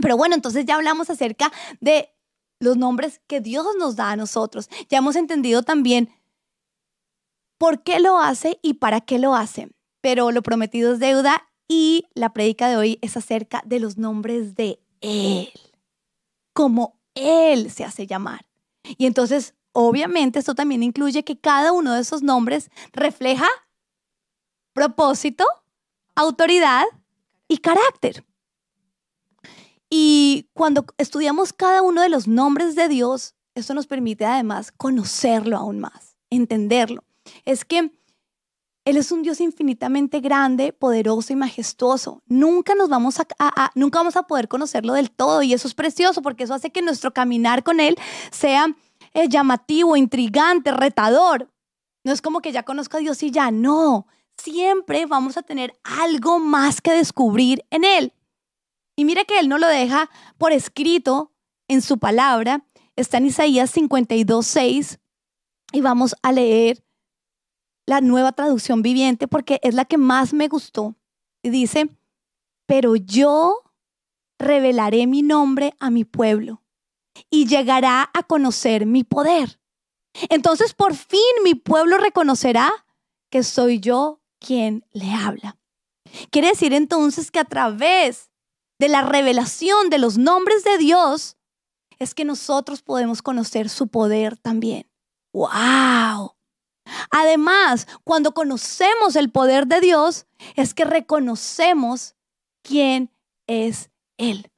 [0.00, 2.10] Pero bueno, entonces ya hablamos acerca de
[2.60, 4.68] los nombres que Dios nos da a nosotros.
[4.88, 6.10] Ya hemos entendido también
[7.58, 9.68] por qué lo hace y para qué lo hace.
[10.00, 14.54] Pero lo prometido es deuda y la prédica de hoy es acerca de los nombres
[14.54, 15.50] de Él,
[16.52, 18.46] como Él se hace llamar.
[18.96, 23.48] Y entonces, obviamente, esto también incluye que cada uno de esos nombres refleja
[24.72, 25.44] propósito,
[26.14, 26.84] autoridad
[27.48, 28.24] y carácter.
[29.90, 35.56] Y cuando estudiamos cada uno de los nombres de Dios, eso nos permite además conocerlo
[35.56, 37.04] aún más, entenderlo.
[37.44, 37.90] Es que
[38.84, 42.22] Él es un Dios infinitamente grande, poderoso y majestuoso.
[42.26, 46.22] Nunca nos vamos a, nunca vamos a poder conocerlo del todo y eso es precioso
[46.22, 47.96] porque eso hace que nuestro caminar con Él
[48.30, 48.66] sea
[49.14, 51.50] eh, llamativo, intrigante, retador.
[52.04, 54.06] No es como que ya conozco a Dios y ya, no.
[54.36, 58.12] Siempre vamos a tener algo más que descubrir en Él.
[58.98, 61.32] Y mire que Él no lo deja por escrito
[61.68, 62.64] en su palabra.
[62.96, 64.98] Está en Isaías 52, 6.
[65.70, 66.84] Y vamos a leer
[67.86, 70.96] la nueva traducción viviente porque es la que más me gustó.
[71.44, 71.88] Y dice,
[72.66, 73.62] pero yo
[74.36, 76.64] revelaré mi nombre a mi pueblo
[77.30, 79.60] y llegará a conocer mi poder.
[80.28, 82.68] Entonces por fin mi pueblo reconocerá
[83.30, 85.56] que soy yo quien le habla.
[86.32, 88.28] Quiere decir entonces que a través
[88.78, 91.36] de la revelación de los nombres de Dios,
[91.98, 94.88] es que nosotros podemos conocer su poder también.
[95.32, 96.36] ¡Wow!
[97.10, 102.14] Además, cuando conocemos el poder de Dios, es que reconocemos
[102.62, 103.10] quién
[103.46, 104.50] es Él.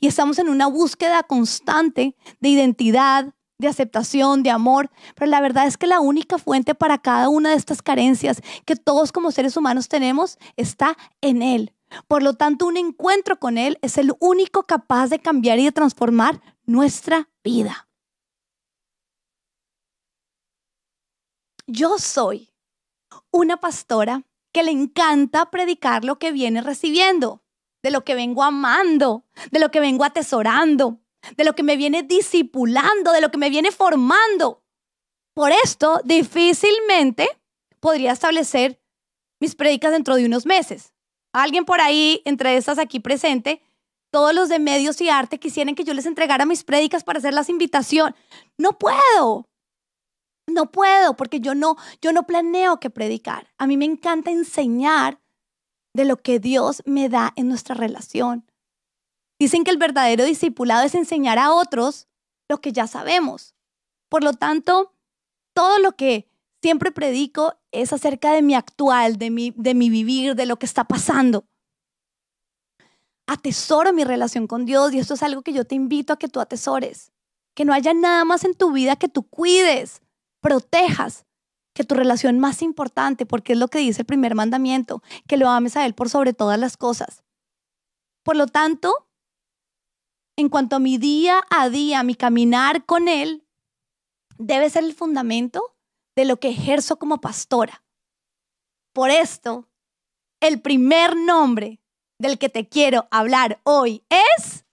[0.00, 5.66] Y estamos en una búsqueda constante de identidad, de aceptación, de amor, pero la verdad
[5.66, 9.56] es que la única fuente para cada una de estas carencias que todos como seres
[9.56, 11.75] humanos tenemos está en Él.
[12.08, 15.72] Por lo tanto, un encuentro con Él es el único capaz de cambiar y de
[15.72, 17.88] transformar nuestra vida.
[21.66, 22.52] Yo soy
[23.30, 27.42] una pastora que le encanta predicar lo que viene recibiendo,
[27.82, 31.00] de lo que vengo amando, de lo que vengo atesorando,
[31.36, 34.62] de lo que me viene discipulando, de lo que me viene formando.
[35.34, 37.28] Por esto, difícilmente
[37.80, 38.80] podría establecer
[39.40, 40.94] mis predicas dentro de unos meses.
[41.36, 43.62] Alguien por ahí, entre estas aquí presente,
[44.10, 47.34] todos los de medios y arte quisieran que yo les entregara mis prédicas para hacer
[47.34, 48.14] las invitación.
[48.56, 49.46] No puedo.
[50.48, 53.52] No puedo porque yo no yo no planeo que predicar.
[53.58, 55.20] A mí me encanta enseñar
[55.92, 58.50] de lo que Dios me da en nuestra relación.
[59.38, 62.08] Dicen que el verdadero discipulado es enseñar a otros
[62.48, 63.54] lo que ya sabemos.
[64.08, 64.94] Por lo tanto,
[65.52, 66.30] todo lo que
[66.66, 70.66] siempre predico es acerca de mi actual, de mi, de mi vivir, de lo que
[70.66, 71.46] está pasando.
[73.28, 76.26] Atesoro mi relación con Dios y esto es algo que yo te invito a que
[76.26, 77.12] tú atesores.
[77.54, 80.02] Que no haya nada más en tu vida que tú cuides,
[80.40, 81.24] protejas,
[81.72, 85.48] que tu relación más importante, porque es lo que dice el primer mandamiento, que lo
[85.48, 87.22] ames a Él por sobre todas las cosas.
[88.24, 89.08] Por lo tanto,
[90.34, 93.46] en cuanto a mi día a día, mi caminar con Él,
[94.36, 95.75] debe ser el fundamento
[96.16, 97.84] de lo que ejerzo como pastora.
[98.92, 99.68] Por esto,
[100.40, 101.80] el primer nombre
[102.18, 104.64] del que te quiero hablar hoy es...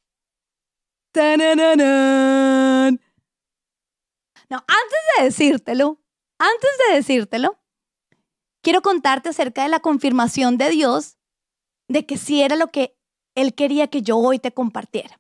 [4.49, 5.99] No, antes de decírtelo,
[6.39, 7.59] antes de decírtelo,
[8.63, 11.17] quiero contarte acerca de la confirmación de Dios
[11.89, 12.97] de que sí era lo que
[13.35, 15.19] Él quería que yo hoy te compartiera.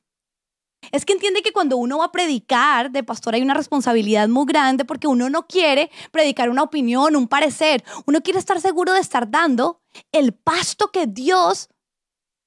[0.91, 4.45] Es que entiende que cuando uno va a predicar de pastor hay una responsabilidad muy
[4.45, 7.83] grande porque uno no quiere predicar una opinión, un parecer.
[8.05, 11.69] Uno quiere estar seguro de estar dando el pasto que Dios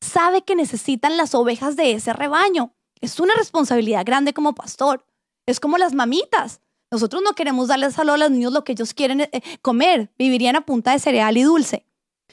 [0.01, 2.75] sabe que necesitan las ovejas de ese rebaño.
[3.01, 5.05] Es una responsabilidad grande como pastor.
[5.47, 6.61] Es como las mamitas.
[6.91, 9.31] Nosotros no queremos darles a los niños lo que ellos quieren eh,
[9.63, 10.13] comer.
[10.19, 11.87] Vivirían a punta de cereal y dulce.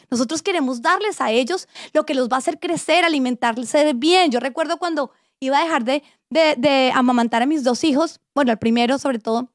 [0.10, 4.30] Nosotros queremos darles a ellos lo que los va a hacer crecer, alimentarles bien.
[4.30, 5.12] Yo recuerdo cuando
[5.46, 9.52] iba a dejar de, de, amamantar a mis dos hijos, bueno, al primero sobre todo,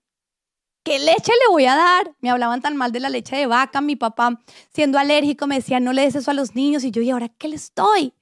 [0.85, 2.15] ¿qué leche le voy a dar?
[2.21, 4.41] Me hablaban tan mal de la leche de vaca, mi papá
[4.73, 7.29] siendo alérgico me decía, no le des eso a los niños, y yo, ¿y ahora
[7.29, 8.13] qué les doy?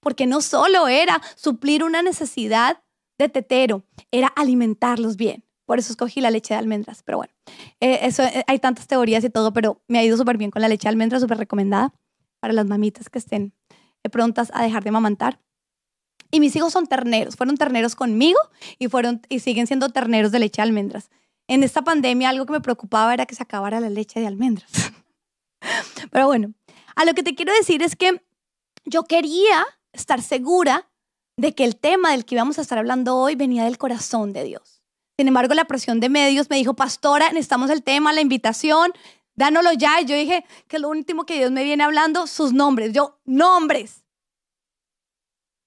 [0.00, 2.82] Porque no solo era suplir una necesidad
[3.18, 5.44] de tetero, era alimentarlos bien.
[5.64, 7.32] Por eso escogí la leche de almendras, pero bueno,
[7.80, 10.60] eh, eso, eh, hay tantas teorías y todo, pero me ha ido súper bien con
[10.60, 11.94] la leche de almendras, súper recomendada
[12.40, 13.54] para las mamitas que estén
[14.02, 15.40] eh, prontas a dejar de amamantar.
[16.32, 18.40] Y mis hijos son terneros, fueron terneros conmigo
[18.78, 21.10] y, fueron, y siguen siendo terneros de leche de almendras.
[21.46, 24.70] en esta pandemia algo que me preocupaba era que se acabara la leche de almendras.
[26.10, 26.54] Pero bueno,
[26.96, 28.22] a lo que te quiero decir es que
[28.84, 30.88] yo quería estar segura
[31.36, 34.44] de que el tema del que íbamos a estar hablando hoy venía del corazón de
[34.44, 34.82] Dios.
[35.18, 38.92] Sin embargo, la presión de medios me dijo, pastora, necesitamos el tema, la invitación,
[39.34, 40.00] dánoslo ya.
[40.00, 42.92] Y yo dije que lo último que Dios me viene hablando, sus nombres.
[42.92, 44.01] Yo, nombres.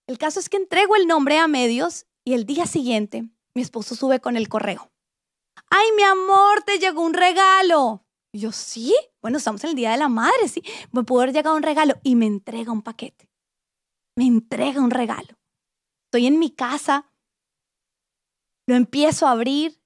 [0.07, 3.23] El caso es que entrego el nombre a medios y el día siguiente
[3.55, 4.91] mi esposo sube con el correo.
[5.69, 8.05] Ay, mi amor, te llegó un regalo.
[8.33, 10.61] Yo, sí, bueno, estamos en el Día de la Madre, sí.
[10.91, 13.29] Me pudo haber llegado un regalo y me entrega un paquete.
[14.17, 15.39] Me entrega un regalo.
[16.07, 17.11] Estoy en mi casa,
[18.67, 19.81] lo empiezo a abrir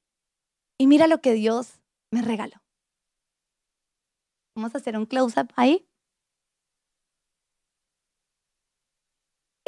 [0.79, 1.79] y mira lo que Dios
[2.11, 2.61] me regaló.
[4.55, 5.88] Vamos a hacer un close-up ahí.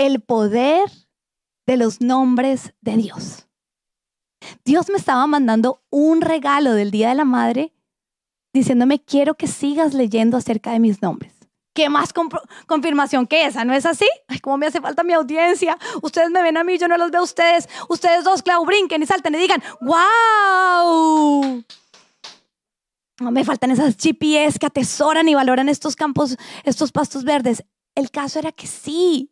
[0.02, 0.90] El poder
[1.68, 3.48] de los nombres de Dios.
[4.66, 7.72] Dios me estaba mandando un regalo del Día de la Madre
[8.52, 11.36] diciéndome, quiero que sigas leyendo acerca de mis nombres.
[11.76, 12.14] ¿Qué más
[12.66, 13.64] confirmación que esa?
[13.64, 14.08] ¿No es así?
[14.28, 15.78] Ay, cómo me hace falta mi audiencia.
[16.02, 17.70] Ustedes me ven a mí, yo no los veo a ustedes.
[17.88, 21.64] Ustedes dos, Clau, brinquen y salten y digan, ¡wow!
[23.20, 27.64] No me faltan esas GPS que atesoran y valoran estos campos, estos pastos verdes.
[27.94, 29.31] El caso era que sí.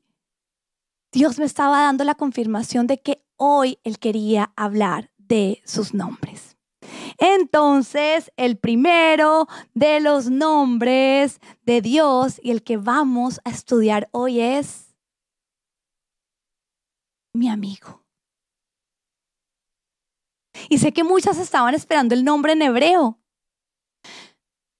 [1.12, 6.58] Dios me estaba dando la confirmación de que hoy Él quería hablar de sus nombres.
[7.18, 14.40] Entonces, el primero de los nombres de Dios y el que vamos a estudiar hoy
[14.40, 14.96] es
[17.34, 18.06] mi amigo.
[20.70, 23.20] Y sé que muchas estaban esperando el nombre en hebreo,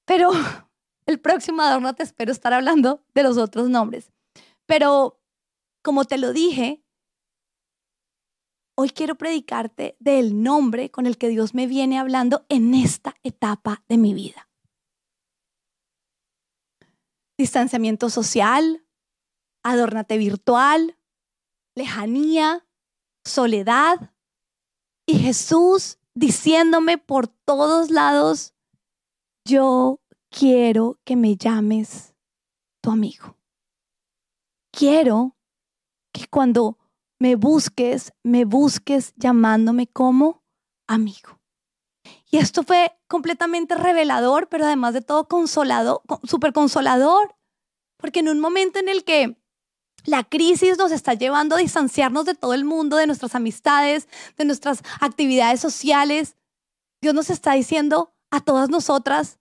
[0.06, 0.32] pero
[1.06, 4.12] el próximo adorno te espero estar hablando de los otros nombres.
[4.66, 5.19] Pero,
[5.82, 6.84] como te lo dije,
[8.76, 13.84] hoy quiero predicarte del nombre con el que Dios me viene hablando en esta etapa
[13.88, 14.50] de mi vida.
[17.38, 18.86] Distanciamiento social,
[19.64, 20.98] adórnate virtual,
[21.76, 22.66] lejanía,
[23.26, 24.14] soledad
[25.06, 28.54] y Jesús diciéndome por todos lados,
[29.46, 32.14] yo quiero que me llames
[32.82, 33.38] tu amigo.
[34.72, 35.36] Quiero
[36.12, 36.78] que cuando
[37.20, 40.44] me busques, me busques llamándome como
[40.88, 41.40] amigo.
[42.32, 47.36] Y esto fue completamente revelador, pero además de todo consolado, súper consolador,
[47.98, 49.38] porque en un momento en el que
[50.06, 54.46] la crisis nos está llevando a distanciarnos de todo el mundo, de nuestras amistades, de
[54.46, 56.38] nuestras actividades sociales,
[57.02, 59.40] Dios nos está diciendo a todas nosotras,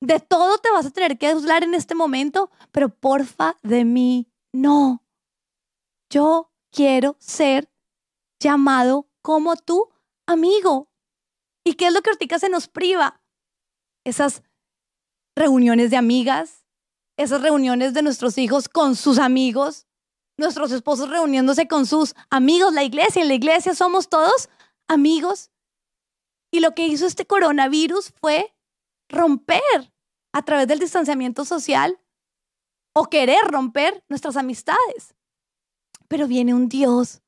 [0.00, 4.30] de todo te vas a tener que hablar en este momento, pero porfa de mí,
[4.52, 5.04] no.
[6.10, 7.70] Yo quiero ser
[8.40, 9.90] llamado como tu
[10.26, 10.88] amigo.
[11.64, 13.20] ¿Y qué es lo que ahorita se nos priva?
[14.04, 14.42] Esas
[15.36, 16.64] reuniones de amigas,
[17.16, 19.86] esas reuniones de nuestros hijos con sus amigos,
[20.38, 23.20] nuestros esposos reuniéndose con sus amigos, la iglesia.
[23.20, 24.48] En la iglesia somos todos
[24.88, 25.50] amigos.
[26.50, 28.54] Y lo que hizo este coronavirus fue
[29.10, 29.92] romper
[30.32, 32.00] a través del distanciamiento social
[32.94, 35.17] o querer romper nuestras amistades.
[36.08, 37.22] Pero viene un Dios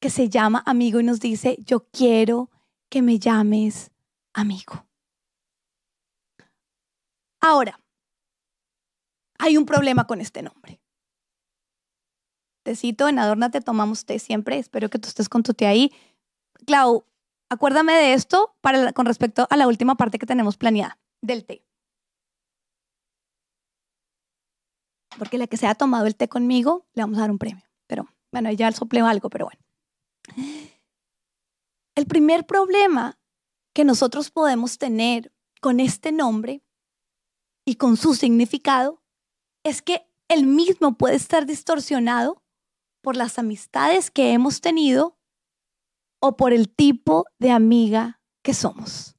[0.00, 2.50] que se llama amigo y nos dice, yo quiero
[2.90, 3.90] que me llames
[4.34, 4.86] amigo.
[7.40, 7.80] Ahora,
[9.38, 10.80] hay un problema con este nombre.
[12.64, 14.58] Te cito, en Adórnate tomamos té siempre.
[14.58, 15.92] Espero que tú estés con tu té ahí.
[16.66, 17.06] Clau,
[17.50, 21.62] acuérdame de esto para, con respecto a la última parte que tenemos planeada del té.
[25.18, 27.64] Porque la que se ha tomado el té conmigo, le vamos a dar un premio.
[27.86, 29.62] Pero bueno, ya sopleo algo, pero bueno.
[31.94, 33.18] El primer problema
[33.74, 36.62] que nosotros podemos tener con este nombre
[37.64, 39.02] y con su significado
[39.64, 42.42] es que el mismo puede estar distorsionado
[43.02, 45.18] por las amistades que hemos tenido
[46.20, 49.16] o por el tipo de amiga que somos.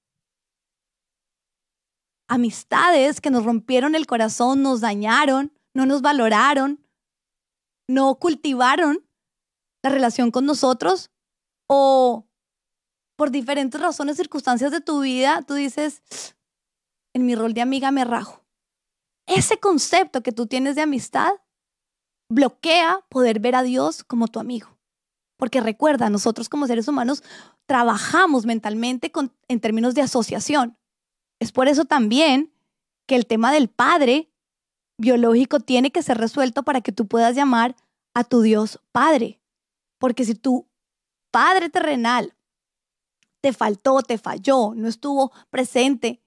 [2.27, 6.84] Amistades que nos rompieron el corazón, nos dañaron, no nos valoraron,
[7.87, 9.05] no cultivaron
[9.83, 11.11] la relación con nosotros
[11.67, 12.27] o
[13.15, 16.35] por diferentes razones, circunstancias de tu vida, tú dices,
[17.13, 18.43] en mi rol de amiga me rajo.
[19.25, 21.31] Ese concepto que tú tienes de amistad
[22.29, 24.77] bloquea poder ver a Dios como tu amigo.
[25.37, 27.23] Porque recuerda, nosotros como seres humanos
[27.65, 29.11] trabajamos mentalmente
[29.47, 30.77] en términos de asociación.
[31.39, 32.53] Es por eso también
[33.07, 34.31] que el tema del padre
[34.97, 37.75] biológico tiene que ser resuelto para que tú puedas llamar
[38.13, 39.41] a tu Dios Padre.
[39.99, 40.67] Porque si tu
[41.31, 42.35] Padre terrenal
[43.41, 46.21] te faltó, te falló, no estuvo presente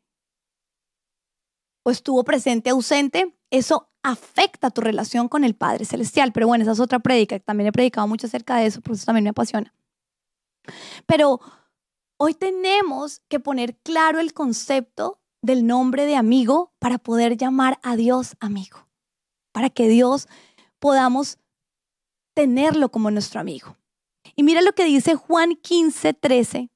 [1.84, 6.32] o estuvo presente ausente, eso afecta tu relación con el Padre Celestial.
[6.32, 9.06] Pero bueno, esa es otra prédica, también he predicado mucho acerca de eso, por eso
[9.06, 9.74] también me apasiona.
[11.06, 11.40] Pero
[12.18, 17.96] hoy tenemos que poner claro el concepto del nombre de amigo para poder llamar a
[17.96, 18.88] Dios amigo,
[19.52, 20.28] para que Dios
[20.78, 21.38] podamos
[22.34, 23.76] tenerlo como nuestro amigo.
[24.36, 26.70] Y mira lo que dice Juan 15, 13.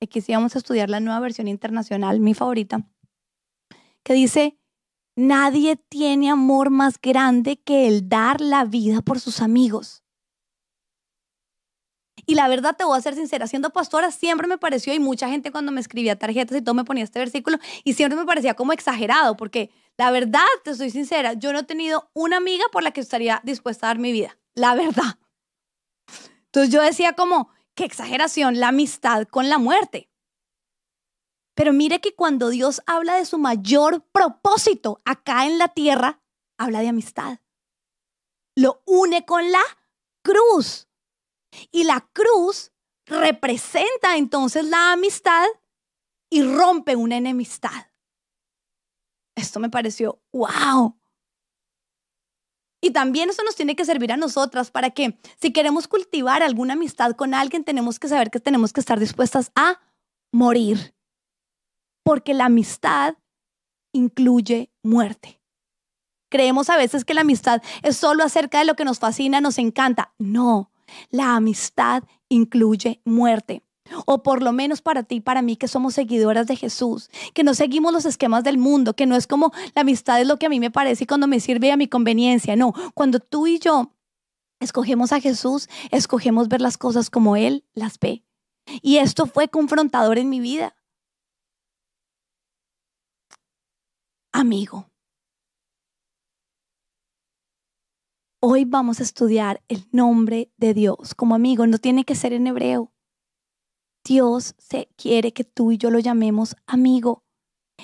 [0.00, 2.84] Aquí sí vamos a estudiar la nueva versión internacional, mi favorita,
[4.02, 4.58] que dice,
[5.16, 10.01] nadie tiene amor más grande que el dar la vida por sus amigos.
[12.26, 15.28] Y la verdad te voy a ser sincera, siendo pastora siempre me pareció, y mucha
[15.28, 18.54] gente cuando me escribía tarjetas y todo me ponía este versículo, y siempre me parecía
[18.54, 22.82] como exagerado, porque la verdad, te soy sincera, yo no he tenido una amiga por
[22.82, 25.18] la que estaría dispuesta a dar mi vida, la verdad.
[26.46, 30.10] Entonces yo decía como, qué exageración la amistad con la muerte.
[31.54, 36.22] Pero mire que cuando Dios habla de su mayor propósito acá en la tierra,
[36.58, 37.40] habla de amistad.
[38.56, 39.62] Lo une con la
[40.22, 40.88] cruz.
[41.70, 42.72] Y la cruz
[43.06, 45.46] representa entonces la amistad
[46.30, 47.88] y rompe una enemistad.
[49.34, 50.98] Esto me pareció, wow.
[52.84, 56.72] Y también eso nos tiene que servir a nosotras para que si queremos cultivar alguna
[56.72, 59.80] amistad con alguien, tenemos que saber que tenemos que estar dispuestas a
[60.32, 60.94] morir.
[62.02, 63.16] Porque la amistad
[63.92, 65.40] incluye muerte.
[66.28, 69.58] Creemos a veces que la amistad es solo acerca de lo que nos fascina, nos
[69.58, 70.14] encanta.
[70.18, 70.71] No,
[71.10, 73.62] la amistad incluye muerte
[74.06, 77.44] o por lo menos para ti y para mí que somos seguidoras de Jesús, que
[77.44, 80.46] no seguimos los esquemas del mundo, que no es como la amistad es lo que
[80.46, 83.58] a mí me parece y cuando me sirve a mi conveniencia, no, cuando tú y
[83.58, 83.92] yo
[84.60, 88.24] escogemos a Jesús, escogemos ver las cosas como Él las ve.
[88.80, 90.76] Y esto fue confrontador en mi vida.
[94.32, 94.91] Amigo,
[98.44, 102.48] hoy vamos a estudiar el nombre de Dios como amigo, no tiene que ser en
[102.48, 102.92] hebreo.
[104.04, 107.22] Dios se quiere que tú y yo lo llamemos amigo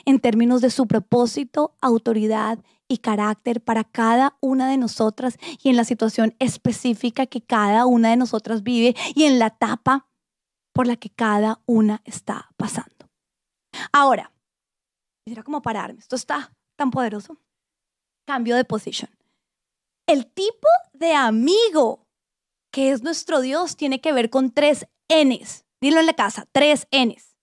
[0.05, 5.77] en términos de su propósito, autoridad y carácter para cada una de nosotras y en
[5.77, 10.09] la situación específica que cada una de nosotras vive y en la etapa
[10.73, 13.09] por la que cada una está pasando.
[13.93, 14.33] Ahora,
[15.25, 17.39] quisiera como pararme, esto está tan poderoso.
[18.27, 19.18] Cambio de posición.
[20.09, 22.07] El tipo de amigo
[22.73, 25.67] que es nuestro Dios tiene que ver con tres Ns.
[25.83, 27.37] Dilo en la casa, tres Ns.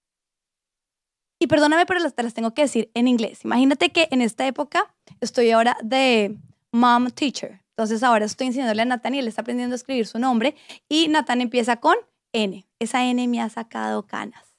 [1.39, 3.45] Y perdóname, pero te las tengo que decir en inglés.
[3.45, 6.37] Imagínate que en esta época estoy ahora de
[6.71, 7.61] mom teacher.
[7.77, 10.55] Entonces ahora estoy enseñándole a Nathan y él está aprendiendo a escribir su nombre.
[10.89, 11.95] Y Nathan empieza con
[12.33, 12.65] N.
[12.79, 14.54] Esa N me ha sacado canas.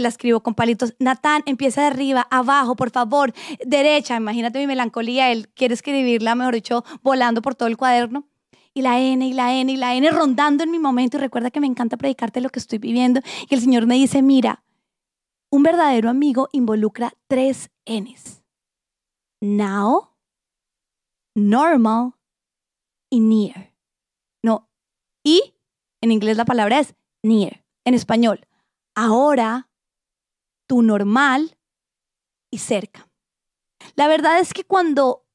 [0.00, 0.94] La escribo con palitos.
[0.98, 3.32] Nathan, empieza de arriba, abajo, por favor,
[3.64, 4.16] derecha.
[4.16, 5.30] Imagínate mi melancolía.
[5.32, 8.28] Él quiere escribirla, mejor dicho, volando por todo el cuaderno
[8.74, 11.16] y la N y la N y la N rondando en mi momento.
[11.16, 13.20] Y recuerda que me encanta predicarte lo que estoy viviendo.
[13.48, 14.64] Y el Señor me dice, mira,
[15.50, 18.42] un verdadero amigo involucra tres Ns.
[19.40, 20.10] Now,
[21.34, 22.14] normal
[23.10, 23.72] y near.
[24.42, 24.68] No,
[25.24, 25.54] y
[26.00, 27.64] en inglés la palabra es near.
[27.84, 28.46] En español,
[28.94, 29.67] ahora,
[30.68, 31.58] tu normal
[32.52, 33.08] y cerca.
[33.96, 35.26] La verdad es que cuando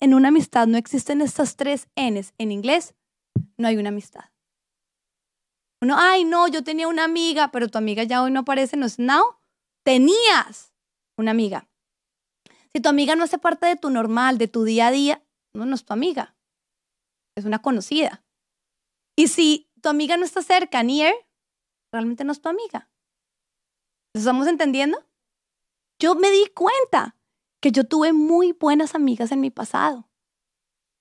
[0.00, 2.94] en una amistad no existen estas tres Ns en inglés,
[3.56, 4.26] no hay una amistad.
[5.80, 8.86] Uno, ay, no, yo tenía una amiga, pero tu amiga ya hoy no aparece, no
[8.86, 9.38] es now.
[9.84, 10.74] Tenías
[11.16, 11.68] una amiga.
[12.72, 15.64] Si tu amiga no hace parte de tu normal, de tu día a día, no,
[15.64, 16.36] no es tu amiga.
[17.36, 18.24] Es una conocida.
[19.16, 21.14] Y si tu amiga no está cerca, near,
[21.92, 22.90] realmente no es tu amiga.
[24.14, 24.98] ¿Lo estamos entendiendo?
[25.98, 27.16] Yo me di cuenta
[27.60, 30.08] que yo tuve muy buenas amigas en mi pasado,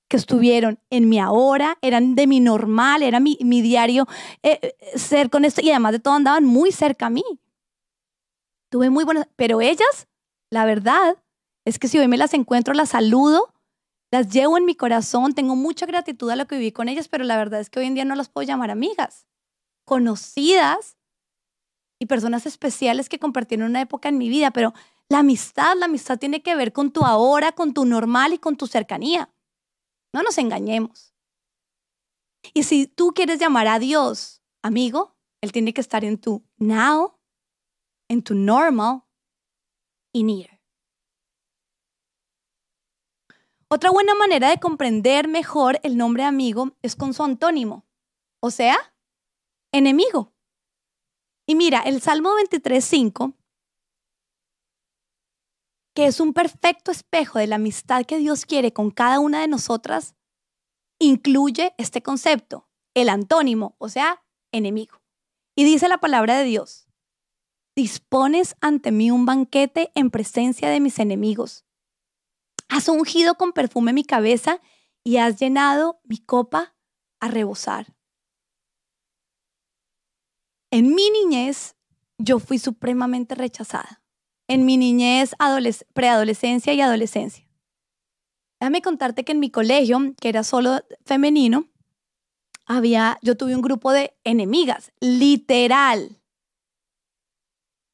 [0.09, 4.07] que estuvieron en mi ahora, eran de mi normal, era mi, diario
[4.43, 7.23] eh, eh, ser con esto y además de todo andaban muy cerca a mí.
[8.69, 10.07] Tuve muy buenas, pero ellas,
[10.51, 11.17] la verdad,
[11.65, 13.53] es que si hoy me las encuentro, las saludo,
[14.11, 17.23] las llevo en mi corazón, tengo mucha gratitud a lo que viví con ellas, pero
[17.23, 19.27] la verdad es que hoy en día no las puedo llamar amigas,
[19.85, 20.96] conocidas
[21.99, 24.73] y personas especiales que compartieron una época en mi vida, pero
[25.09, 28.57] la amistad, la amistad tiene que ver con tu ahora, con tu normal y con
[28.57, 29.31] tu cercanía.
[30.13, 31.13] No nos engañemos.
[32.53, 37.17] Y si tú quieres llamar a Dios amigo, Él tiene que estar en tu now,
[38.09, 39.03] en tu normal
[40.13, 40.57] y near.
[43.69, 47.85] Otra buena manera de comprender mejor el nombre amigo es con su antónimo,
[48.39, 48.77] o sea,
[49.73, 50.33] enemigo.
[51.49, 53.33] Y mira, el Salmo 23.5,
[55.95, 59.47] que es un perfecto espejo de la amistad que Dios quiere con cada una de
[59.47, 60.15] nosotras,
[60.99, 65.01] incluye este concepto, el antónimo, o sea, enemigo.
[65.55, 66.89] Y dice la palabra de Dios,
[67.75, 71.65] dispones ante mí un banquete en presencia de mis enemigos.
[72.67, 74.59] Has ungido con perfume mi cabeza
[75.01, 76.75] y has llenado mi copa
[77.21, 77.96] a rebosar.
[80.71, 81.75] En mi niñez,
[82.17, 84.01] yo fui supremamente rechazada.
[84.47, 85.35] En mi niñez,
[85.93, 87.47] preadolescencia y adolescencia.
[88.59, 91.69] Déjame contarte que en mi colegio, que era solo femenino,
[92.65, 96.21] había, yo tuve un grupo de enemigas, literal.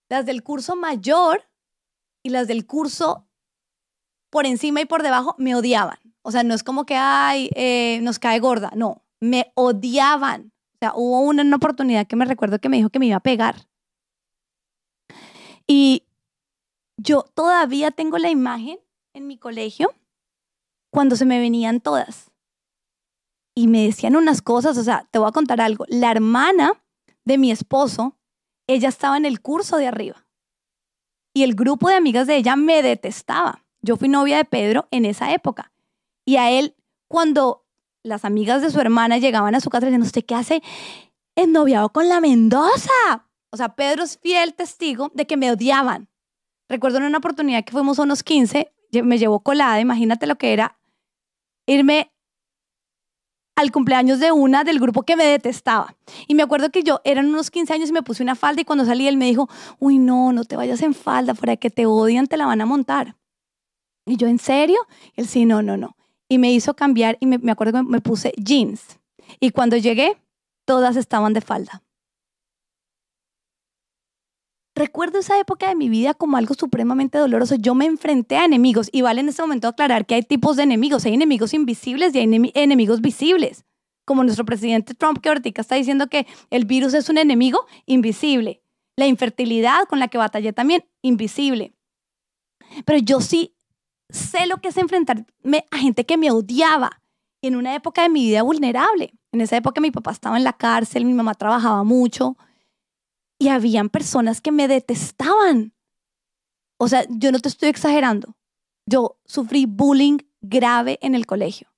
[0.09, 1.47] Las del curso mayor
[2.23, 3.27] y las del curso
[4.31, 5.99] por encima y por debajo me odiaban.
[6.23, 8.71] O sea, no es como que, ay, eh, nos cae gorda.
[8.75, 10.52] No, me odiaban.
[10.83, 13.21] Sea, hubo una, una oportunidad que me recuerdo que me dijo que me iba a
[13.21, 13.69] pegar.
[15.65, 16.03] Y
[16.97, 18.79] yo todavía tengo la imagen
[19.13, 19.93] en mi colegio
[20.91, 22.31] cuando se me venían todas.
[23.55, 25.85] Y me decían unas cosas, o sea, te voy a contar algo.
[25.87, 26.83] La hermana
[27.23, 28.17] de mi esposo,
[28.67, 30.27] ella estaba en el curso de arriba.
[31.33, 33.63] Y el grupo de amigas de ella me detestaba.
[33.81, 35.71] Yo fui novia de Pedro en esa época.
[36.25, 36.75] Y a él,
[37.07, 37.62] cuando
[38.03, 40.61] las amigas de su hermana llegaban a su casa diciendo, ¿usted qué hace
[41.35, 43.27] ennoviado con la Mendoza?
[43.51, 46.09] O sea, Pedro es fiel testigo de que me odiaban.
[46.69, 48.71] Recuerdo en una oportunidad que fuimos unos 15,
[49.03, 50.77] me llevó colada, imagínate lo que era
[51.65, 52.11] irme
[53.55, 55.95] al cumpleaños de una del grupo que me detestaba.
[56.27, 58.65] Y me acuerdo que yo eran unos 15 años y me puse una falda y
[58.65, 59.49] cuando salí él me dijo,
[59.79, 62.65] uy, no, no te vayas en falda, fuera que te odian, te la van a
[62.65, 63.15] montar.
[64.05, 64.79] Y yo, ¿en serio?
[65.15, 65.95] él sí, no, no, no.
[66.29, 68.99] Y me hizo cambiar y me, me acuerdo que me puse jeans.
[69.39, 70.17] Y cuando llegué,
[70.65, 71.83] todas estaban de falda.
[74.75, 77.55] Recuerdo esa época de mi vida como algo supremamente doloroso.
[77.55, 80.63] Yo me enfrenté a enemigos y vale en este momento aclarar que hay tipos de
[80.63, 81.05] enemigos.
[81.05, 83.65] Hay enemigos invisibles y hay enemigos visibles.
[84.05, 88.63] Como nuestro presidente Trump que ahorita está diciendo que el virus es un enemigo invisible.
[88.97, 91.75] La infertilidad con la que batallé también, invisible.
[92.83, 93.55] Pero yo sí
[94.13, 97.01] sé lo que es enfrentarme a gente que me odiaba
[97.41, 99.13] en una época de mi vida vulnerable.
[99.31, 102.37] En esa época mi papá estaba en la cárcel, mi mamá trabajaba mucho
[103.39, 105.73] y habían personas que me detestaban.
[106.77, 108.35] O sea, yo no te estoy exagerando.
[108.85, 111.73] Yo sufrí bullying grave en el colegio.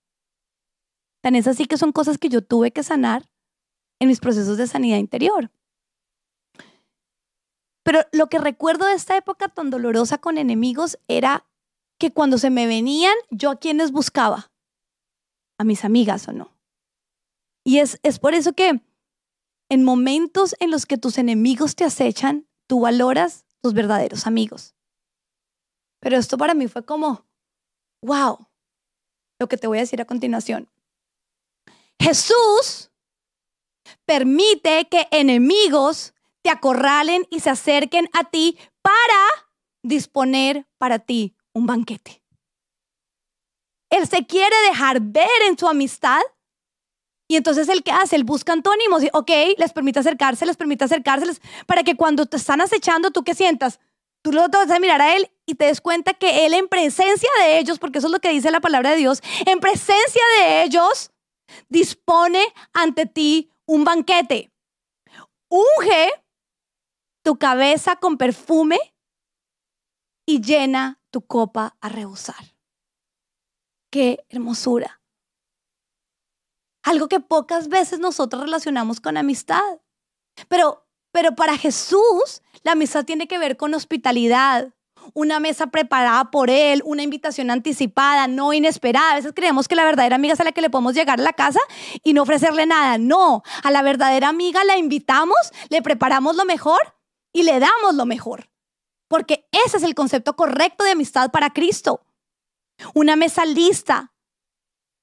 [1.22, 3.30] Tan es así que son cosas que yo tuve que sanar
[4.00, 5.52] en mis procesos de sanidad interior.
[7.84, 11.46] Pero lo que recuerdo de esta época tan dolorosa con enemigos era
[12.06, 14.52] que cuando se me venían, yo a quienes buscaba,
[15.58, 16.56] a mis amigas o no.
[17.64, 18.80] Y es, es por eso que
[19.70, 24.76] en momentos en los que tus enemigos te acechan, tú valoras tus verdaderos amigos.
[26.00, 27.26] Pero esto para mí fue como,
[28.04, 28.38] wow,
[29.40, 30.70] lo que te voy a decir a continuación.
[32.00, 32.92] Jesús
[34.06, 39.48] permite que enemigos te acorralen y se acerquen a ti para
[39.82, 42.22] disponer para ti un banquete.
[43.90, 46.22] Él se quiere dejar ver en su amistad
[47.28, 50.86] y entonces el que hace, él busca antónimos y, ok, les permite acercarse, les permite
[50.86, 53.80] acercarse, para que cuando te están acechando, tú que sientas,
[54.22, 57.30] tú lo vas a mirar a él y te des cuenta que él en presencia
[57.40, 60.64] de ellos, porque eso es lo que dice la palabra de Dios, en presencia de
[60.64, 61.12] ellos,
[61.70, 62.44] dispone
[62.74, 64.52] ante ti un banquete.
[65.50, 66.12] Unge
[67.24, 68.80] tu cabeza con perfume
[70.26, 72.56] y llena tu copa a rebosar.
[73.90, 75.02] Qué hermosura
[76.86, 79.80] algo que pocas veces nosotros relacionamos con amistad.
[80.48, 84.72] Pero, pero para Jesús, la amistad tiene que ver con hospitalidad,
[85.14, 89.14] una mesa preparada por Él, una invitación anticipada, no inesperada.
[89.14, 91.24] A veces creemos que la verdadera amiga es a la que le podemos llegar a
[91.24, 91.60] la casa
[92.04, 93.00] y no ofrecerle nada.
[93.00, 95.38] No, a la verdadera amiga la invitamos,
[95.70, 96.80] le preparamos lo mejor
[97.34, 98.48] y le damos lo mejor.
[99.16, 102.06] Porque ese es el concepto correcto de amistad para Cristo.
[102.94, 104.14] Una mesa lista,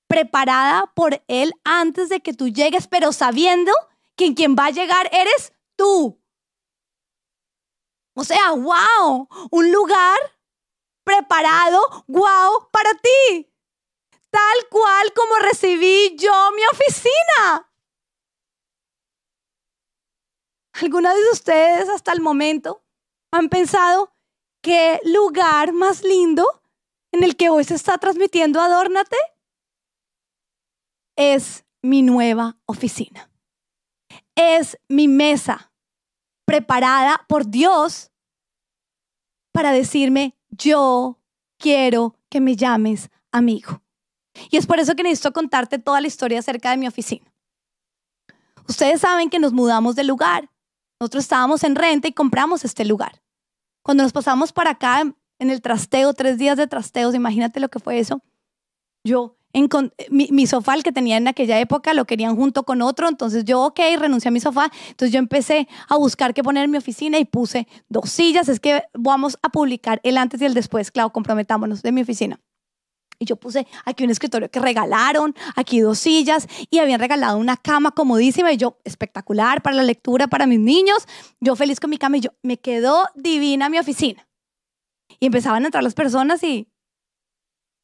[0.07, 3.73] preparada por Él antes de que tú llegues, pero sabiendo
[4.15, 6.23] que quien va a llegar eres tú.
[8.15, 10.19] O sea, wow, un lugar
[11.05, 13.51] preparado, wow, para ti.
[14.29, 17.73] Tal cual como recibí yo mi oficina.
[20.83, 22.83] ¿Alguna de ustedes hasta el momento
[23.33, 24.15] han pensado
[24.63, 26.47] qué lugar más lindo
[27.13, 29.17] en el que hoy se está transmitiendo Adórnate?
[31.17, 33.31] es mi nueva oficina.
[34.35, 35.73] Es mi mesa
[36.45, 38.11] preparada por Dios
[39.53, 41.19] para decirme, yo
[41.59, 43.83] quiero que me llames amigo.
[44.51, 47.33] Y es por eso que necesito contarte toda la historia acerca de mi oficina.
[48.67, 50.51] Ustedes saben que nos mudamos de lugar.
[50.99, 53.22] Nosotros estábamos en renta y compramos este lugar.
[53.83, 55.03] Cuando nos pasamos para acá
[55.39, 58.23] en el trasteo, tres días de trasteos, imagínate lo que fue eso.
[59.05, 59.37] Yo,
[60.11, 63.61] mi, sofá, el que tenía en aquella época, lo querían junto con otro, entonces yo,
[63.63, 67.19] ok, renuncié a mi sofá, entonces yo empecé a buscar qué poner en mi oficina
[67.19, 71.11] y puse dos sillas, es que vamos a publicar el antes y el después, claro,
[71.11, 72.41] comprometámonos de mi oficina.
[73.23, 77.57] Y yo puse aquí un escritorio que regalaron, aquí dos sillas y habían regalado una
[77.57, 81.07] cama comodísima y yo espectacular para la lectura para mis niños.
[81.39, 84.27] Yo feliz con mi cama y yo me quedó divina mi oficina.
[85.21, 86.67] Y empezaban a entrar las personas y,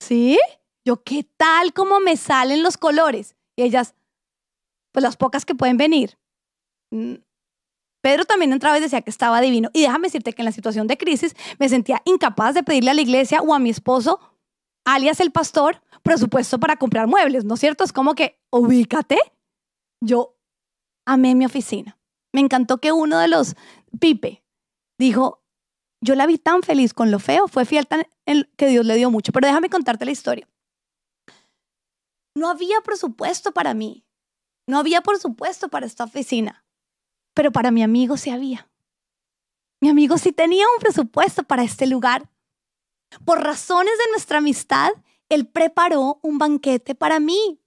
[0.00, 0.40] ¿sí?
[0.84, 3.36] Yo, ¿qué tal cómo me salen los colores?
[3.54, 3.94] Y ellas,
[4.90, 6.18] pues las pocas que pueden venir.
[6.90, 7.14] Mm,
[8.02, 9.70] Pedro también entraba y decía que estaba divino.
[9.72, 12.94] Y déjame decirte que en la situación de crisis me sentía incapaz de pedirle a
[12.94, 14.18] la iglesia o a mi esposo
[14.94, 17.84] alias el pastor, presupuesto para comprar muebles, ¿no es cierto?
[17.84, 19.18] Es como que, ubícate.
[20.00, 20.36] Yo
[21.06, 21.98] amé mi oficina.
[22.32, 23.56] Me encantó que uno de los,
[24.00, 24.44] Pipe,
[24.98, 25.42] dijo,
[26.00, 28.04] yo la vi tan feliz con lo feo, fue fiel tan,
[28.56, 29.32] que Dios le dio mucho.
[29.32, 30.48] Pero déjame contarte la historia.
[32.34, 34.04] No había presupuesto para mí.
[34.66, 36.64] No había presupuesto para esta oficina.
[37.34, 38.70] Pero para mi amigo sí había.
[39.80, 42.28] Mi amigo sí tenía un presupuesto para este lugar.
[43.24, 44.90] Por razones de nuestra amistad,
[45.28, 47.60] él preparó un banquete para mí.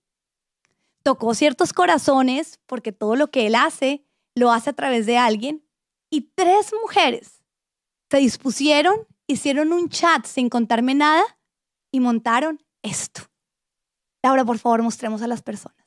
[1.03, 5.65] Tocó ciertos corazones, porque todo lo que él hace, lo hace a través de alguien.
[6.09, 7.43] Y tres mujeres
[8.09, 11.23] se dispusieron, hicieron un chat sin contarme nada
[11.91, 13.21] y montaron esto.
[14.21, 15.80] Laura, por favor, mostremos a las personas.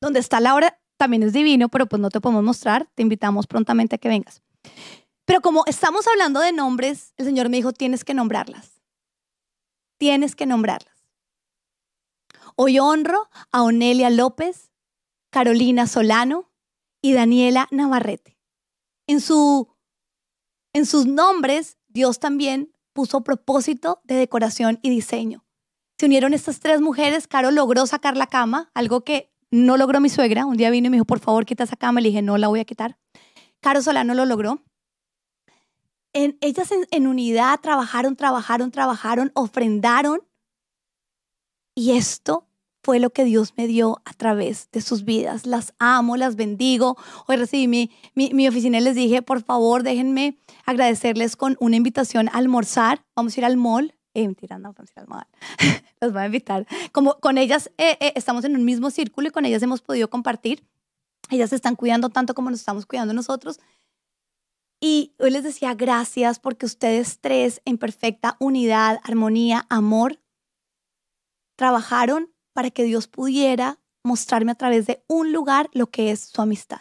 [0.00, 2.88] Donde está Laura también es divino, pero pues no te podemos mostrar.
[2.94, 4.42] Te invitamos prontamente a que vengas.
[5.24, 8.82] Pero como estamos hablando de nombres, el Señor me dijo, tienes que nombrarlas.
[9.98, 11.06] Tienes que nombrarlas.
[12.56, 14.72] Hoy honro a Onelia López,
[15.30, 16.50] Carolina Solano
[17.00, 18.38] y Daniela Navarrete.
[19.06, 19.74] En, su,
[20.74, 25.46] en sus nombres, Dios también puso propósito de decoración y diseño.
[25.98, 30.08] Se unieron estas tres mujeres, Caro logró sacar la cama, algo que no logró mi
[30.08, 30.46] suegra.
[30.46, 32.00] Un día vino y me dijo, por favor, quita esa cama.
[32.00, 32.98] Le dije, no la voy a quitar.
[33.60, 34.62] Caro Solano lo logró.
[36.12, 40.22] En, ellas en, unidad trabajaron, trabajaron, trabajaron, ofrendaron.
[41.74, 42.46] Y esto
[42.82, 45.46] fue lo que Dios me dio a través de sus vidas.
[45.46, 46.96] Las amo, las bendigo.
[47.26, 51.76] Hoy recibí mi, mi, mi, oficina y les dije, por favor, déjenme agradecerles con una
[51.76, 53.04] invitación a almorzar.
[53.14, 54.74] Vamos a ir al mall eh, mentira, no,
[56.00, 56.66] los voy a invitar.
[56.92, 60.10] Como con ellas eh, eh, estamos en un mismo círculo y con ellas hemos podido
[60.10, 60.66] compartir.
[61.30, 63.60] Ellas se están cuidando tanto como nos estamos cuidando nosotros.
[64.80, 70.18] Y hoy les decía gracias porque ustedes tres en perfecta unidad, armonía, amor,
[71.56, 76.40] trabajaron para que Dios pudiera mostrarme a través de un lugar lo que es su
[76.40, 76.80] amistad.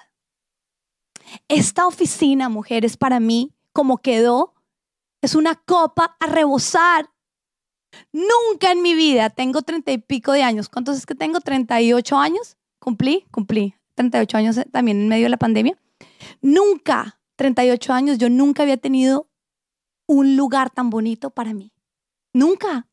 [1.47, 4.55] Esta oficina, mujeres, para mí, como quedó,
[5.21, 7.11] es una copa a rebosar
[8.11, 10.69] Nunca en mi vida, tengo treinta y pico de años.
[10.69, 11.39] ¿Cuántos es que tengo?
[11.39, 12.57] 38 años.
[12.79, 13.75] Cumplí, cumplí.
[13.95, 15.77] 38 años eh, también en medio de la pandemia.
[16.41, 19.29] Nunca, 38 años, yo nunca había tenido
[20.07, 21.73] un lugar tan bonito para mí.
[22.33, 22.87] Nunca.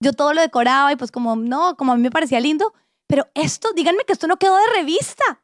[0.00, 2.74] Yo todo lo decoraba y pues como, no, como a mí me parecía lindo,
[3.06, 5.42] pero esto, díganme que esto no quedó de revista.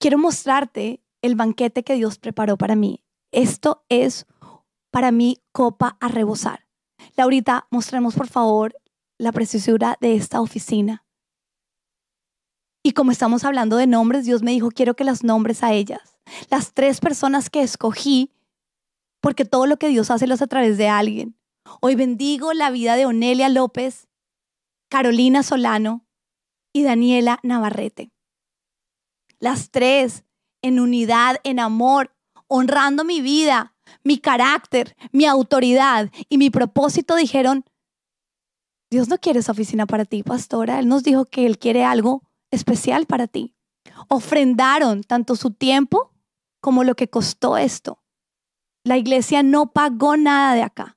[0.00, 3.04] Quiero mostrarte el banquete que Dios preparó para mí.
[3.32, 4.26] Esto es
[4.90, 6.65] para mí copa a rebosar.
[7.16, 8.76] Laurita, mostremos por favor
[9.18, 11.04] la preciosura de esta oficina.
[12.82, 16.18] Y como estamos hablando de nombres, Dios me dijo, quiero que las nombres a ellas.
[16.50, 18.32] Las tres personas que escogí,
[19.20, 21.36] porque todo lo que Dios hace lo hace a través de alguien.
[21.80, 24.08] Hoy bendigo la vida de Onelia López,
[24.88, 26.06] Carolina Solano
[26.72, 28.12] y Daniela Navarrete.
[29.40, 30.24] Las tres
[30.62, 32.14] en unidad, en amor,
[32.46, 33.75] honrando mi vida,
[34.06, 37.64] mi carácter, mi autoridad y mi propósito dijeron,
[38.88, 40.78] Dios no quiere esa oficina para ti, pastora.
[40.78, 43.56] Él nos dijo que Él quiere algo especial para ti.
[44.08, 46.12] Ofrendaron tanto su tiempo
[46.60, 48.00] como lo que costó esto.
[48.84, 50.96] La iglesia no pagó nada de acá.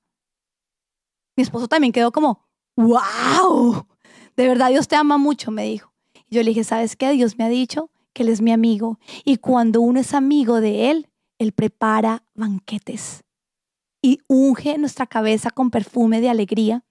[1.36, 2.46] Mi esposo también quedó como,
[2.76, 3.88] wow,
[4.38, 5.92] de verdad Dios te ama mucho, me dijo.
[6.30, 7.10] Yo le dije, ¿sabes qué?
[7.14, 9.00] Dios me ha dicho que Él es mi amigo.
[9.26, 11.09] Y cuando uno es amigo de Él,
[11.40, 13.24] él prepara banquetes
[14.04, 16.86] y unge nuestra cabeza con perfume de alegría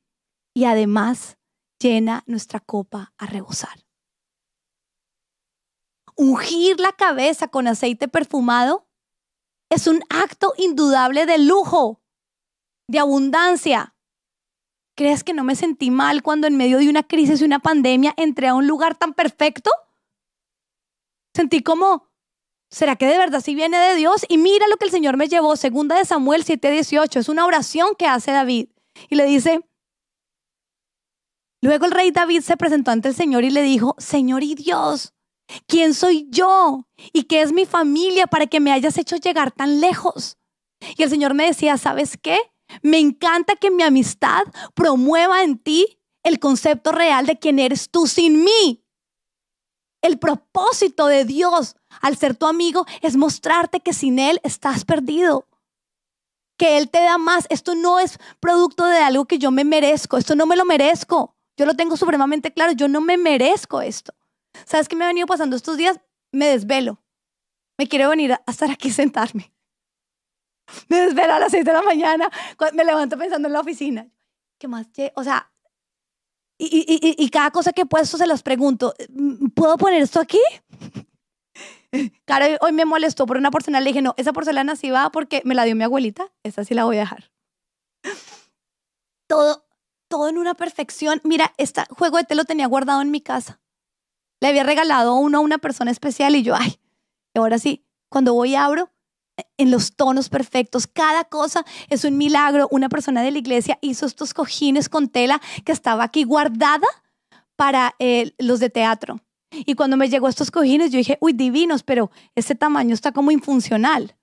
[0.55, 1.39] y además
[1.81, 3.85] llena nuestra copa a rebosar.
[6.17, 8.89] Ungir la cabeza con aceite perfumado
[9.71, 12.03] es un acto indudable de lujo,
[12.89, 13.95] de abundancia.
[14.97, 18.15] ¿Crees que no me sentí mal cuando en medio de una crisis y una pandemia
[18.17, 19.71] entré a un lugar tan perfecto?
[21.37, 22.08] Sentí como,
[22.71, 24.25] ¿será que de verdad sí viene de Dios?
[24.29, 27.95] Y mira lo que el Señor me llevó, segunda de Samuel 7:18, es una oración
[27.99, 28.69] que hace David.
[29.09, 29.61] Y le dice,
[31.63, 35.15] luego el rey David se presentó ante el Señor y le dijo, Señor y Dios,
[35.67, 36.87] ¿quién soy yo?
[37.13, 40.37] ¿Y qué es mi familia para que me hayas hecho llegar tan lejos?
[40.97, 42.39] Y el Señor me decía, ¿sabes qué?
[42.83, 44.43] Me encanta que mi amistad
[44.75, 48.85] promueva en ti el concepto real de quién eres tú sin mí.
[50.03, 55.47] El propósito de Dios al ser tu amigo es mostrarte que sin Él estás perdido.
[56.57, 57.47] Que Él te da más.
[57.51, 60.17] Esto no es producto de algo que yo me merezco.
[60.17, 61.37] Esto no me lo merezco.
[61.57, 62.73] Yo lo tengo supremamente claro.
[62.73, 64.13] Yo no me merezco esto.
[64.65, 66.01] ¿Sabes qué me ha venido pasando estos días?
[66.33, 67.01] Me desvelo.
[67.79, 69.53] Me quiero venir a estar aquí sentarme.
[70.89, 72.31] Me desvelo a las 6 de la mañana,
[72.75, 74.07] me levanto pensando en la oficina.
[74.59, 74.87] ¿Qué más?
[75.15, 75.51] O sea,
[76.59, 78.93] y, y, cada cosa que he puesto se las pregunto,
[79.55, 80.41] ¿puedo poner esto aquí?
[82.25, 83.83] Cara, hoy me molestó por una porcelana.
[83.83, 86.31] Le dije, no, esa porcelana sí va porque me la dio mi abuelita.
[86.43, 87.31] Esa sí la voy a dejar.
[89.29, 89.67] Todo,
[90.09, 91.21] todo en una perfección.
[91.23, 93.61] Mira, este juego de té lo tenía guardado en mi casa.
[94.41, 96.81] Le había regalado uno a una persona especial y yo, ay,
[97.35, 98.91] ahora sí, cuando voy abro,
[99.57, 100.87] en los tonos perfectos.
[100.87, 102.69] Cada cosa es un milagro.
[102.71, 106.87] Una persona de la iglesia hizo estos cojines con tela que estaba aquí guardada
[107.57, 109.21] para eh, los de teatro.
[109.51, 113.31] Y cuando me llegó estos cojines, yo dije, uy, divinos, pero este tamaño está como
[113.31, 114.17] infuncional.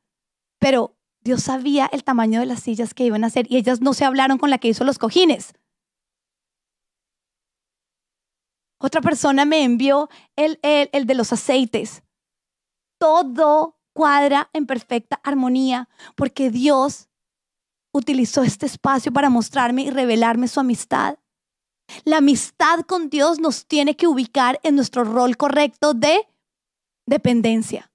[0.59, 3.93] Pero Dios sabía el tamaño de las sillas que iban a hacer y ellas no
[3.93, 5.53] se hablaron con la que hizo los cojines.
[8.77, 12.03] Otra persona me envió el, el, el de los aceites.
[12.99, 17.09] Todo cuadra en perfecta armonía, porque Dios
[17.93, 21.17] utilizó este espacio para mostrarme y revelarme su amistad.
[22.03, 26.27] La amistad con Dios nos tiene que ubicar en nuestro rol correcto de
[27.05, 27.91] dependencia.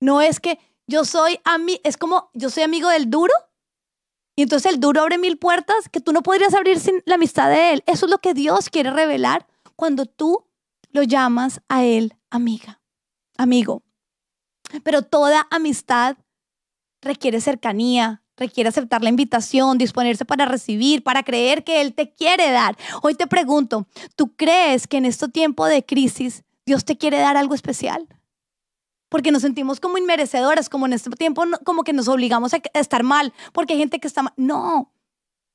[0.00, 3.32] No es que yo soy mí es como yo soy amigo del duro
[4.36, 7.48] y entonces el duro abre mil puertas que tú no podrías abrir sin la amistad
[7.48, 7.84] de él.
[7.86, 9.46] Eso es lo que Dios quiere revelar
[9.76, 10.44] cuando tú
[10.90, 12.80] lo llamas a él amiga,
[13.36, 13.82] amigo.
[14.82, 16.16] Pero toda amistad
[17.00, 22.50] requiere cercanía, requiere aceptar la invitación, disponerse para recibir, para creer que Él te quiere
[22.50, 22.76] dar.
[23.02, 27.36] Hoy te pregunto, ¿tú crees que en este tiempo de crisis Dios te quiere dar
[27.36, 28.08] algo especial?
[29.08, 33.02] Porque nos sentimos como inmerecedoras, como en este tiempo, como que nos obligamos a estar
[33.04, 34.34] mal, porque hay gente que está mal.
[34.36, 34.92] No,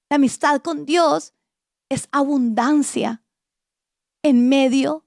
[0.09, 1.33] la amistad con Dios
[1.89, 3.23] es abundancia
[4.23, 5.05] en medio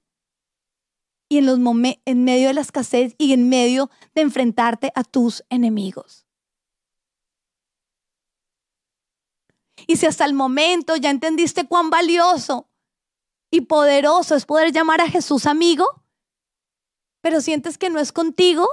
[1.29, 1.57] y en, los
[2.05, 6.22] en medio de la escasez y en medio de enfrentarte a tus enemigos.
[9.87, 12.69] Y si hasta el momento ya entendiste cuán valioso
[13.51, 16.03] y poderoso es poder llamar a Jesús amigo,
[17.21, 18.67] pero sientes que no es contigo,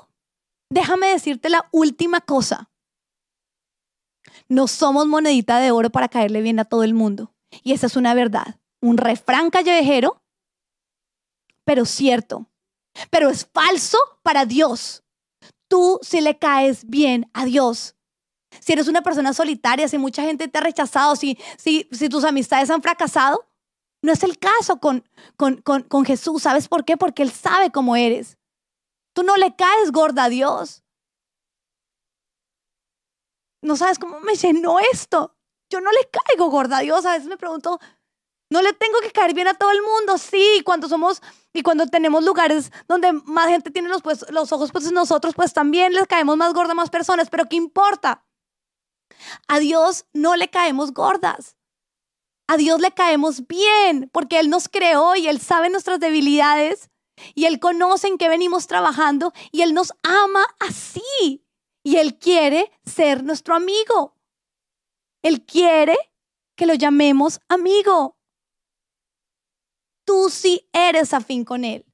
[0.70, 2.70] déjame decirte la última cosa.
[4.48, 7.34] No somos monedita de oro para caerle bien a todo el mundo.
[7.62, 8.58] Y esa es una verdad.
[8.80, 10.22] Un refrán callejero,
[11.64, 12.50] pero cierto
[13.10, 15.04] pero es falso para Dios.
[15.68, 17.96] Tú si le caes bien a Dios.
[18.58, 22.24] Si eres una persona solitaria, si mucha gente te ha rechazado, si, si, si tus
[22.24, 23.46] amistades han fracasado,
[24.02, 25.04] no es el caso con,
[25.36, 26.42] con, con, con Jesús.
[26.42, 26.96] ¿Sabes por qué?
[26.96, 28.38] Porque Él sabe cómo eres.
[29.14, 30.82] Tú no le caes gorda a Dios.
[33.62, 35.36] No sabes cómo me llenó esto.
[35.68, 37.04] Yo no le caigo gorda a Dios.
[37.04, 37.78] A veces me pregunto,
[38.50, 40.18] no le tengo que caer bien a todo el mundo.
[40.18, 41.22] Sí, cuando somos
[41.52, 45.52] y cuando tenemos lugares donde más gente tiene los, pues, los ojos pues nosotros pues
[45.52, 47.28] también les caemos más gordas a más personas.
[47.28, 48.24] Pero ¿qué importa?
[49.48, 51.56] A Dios no le caemos gordas.
[52.46, 56.90] A Dios le caemos bien porque Él nos creó y Él sabe nuestras debilidades
[57.34, 61.44] y Él conoce en qué venimos trabajando y Él nos ama así.
[61.82, 64.16] Y Él quiere ser nuestro amigo.
[65.22, 65.96] Él quiere
[66.56, 68.16] que lo llamemos amigo
[70.10, 71.86] tú sí eres afín con Él.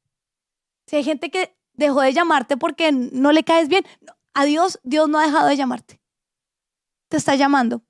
[0.87, 3.85] Si hay gente que dejó de llamarte porque no le caes bien,
[4.33, 6.01] a Dios, Dios no ha dejado de llamarte.
[7.09, 7.83] Te está llamando.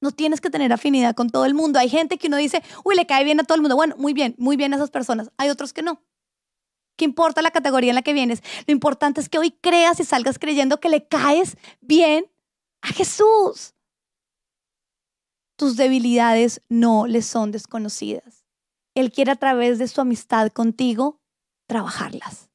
[0.00, 1.78] No tienes que tener afinidad con todo el mundo.
[1.78, 3.76] Hay gente que uno dice, uy, le cae bien a todo el mundo.
[3.76, 5.30] Bueno, muy bien, muy bien a esas personas.
[5.38, 6.02] Hay otros que no.
[6.96, 8.42] ¿Qué importa la categoría en la que vienes?
[8.66, 12.26] Lo importante es que hoy creas y salgas creyendo que le caes bien
[12.82, 13.74] a Jesús.
[15.56, 18.44] tus debilidades no le son desconocidas.
[18.94, 21.20] Él quiere a través de su amistad contigo
[21.66, 22.50] trabajarlas.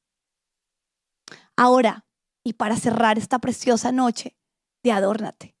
[1.56, 2.06] Ahora,
[2.44, 4.36] y para cerrar esta preciosa noche,
[4.82, 5.56] de adórnate.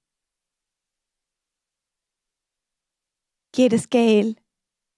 [3.52, 4.40] ¿Quieres que Él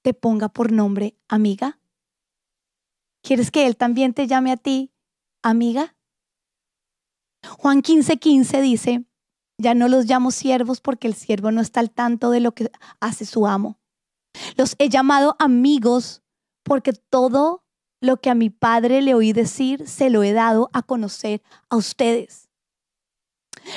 [0.02, 1.80] te ponga por nombre amiga?
[3.22, 4.92] ¿Quieres que Él también te llame a ti
[5.42, 5.96] amiga?
[7.58, 9.04] Juan 15:15 15 dice,
[9.58, 12.70] ya no los llamo siervos porque el siervo no está al tanto de lo que
[13.00, 13.78] hace su amo.
[14.56, 16.22] Los he llamado amigos
[16.62, 17.64] porque todo
[18.00, 21.76] lo que a mi padre le oí decir se lo he dado a conocer a
[21.76, 22.51] ustedes.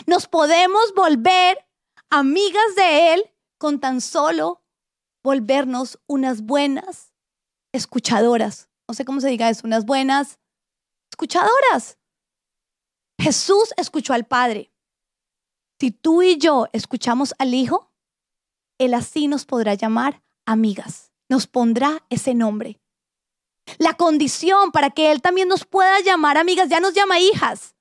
[0.08, 1.66] Nos podemos volver
[2.10, 4.64] amigas de Él con tan solo
[5.24, 7.14] volvernos unas buenas
[7.74, 8.70] escuchadoras.
[8.88, 10.40] No sé cómo se diga eso, unas buenas
[11.12, 11.98] escuchadoras.
[13.20, 14.72] Jesús escuchó al Padre.
[15.80, 17.92] Si tú y yo escuchamos al Hijo,
[18.78, 21.12] Él así nos podrá llamar amigas.
[21.30, 22.80] Nos pondrá ese nombre.
[23.78, 27.75] La condición para que Él también nos pueda llamar amigas, ya nos llama hijas.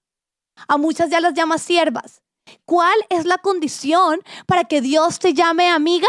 [0.69, 2.23] A muchas ya las llama siervas.
[2.65, 6.09] ¿Cuál es la condición para que Dios te llame amiga?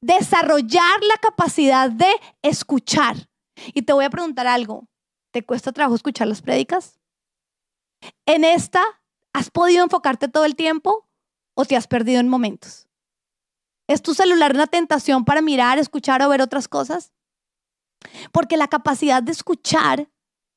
[0.00, 2.10] Desarrollar la capacidad de
[2.42, 3.28] escuchar.
[3.74, 4.88] Y te voy a preguntar algo.
[5.32, 6.98] ¿Te cuesta trabajo escuchar las prédicas?
[8.26, 8.82] ¿En esta
[9.32, 11.08] has podido enfocarte todo el tiempo
[11.54, 12.88] o te has perdido en momentos?
[13.88, 17.12] ¿Es tu celular una tentación para mirar, escuchar o ver otras cosas?
[18.32, 20.10] Porque la capacidad de escuchar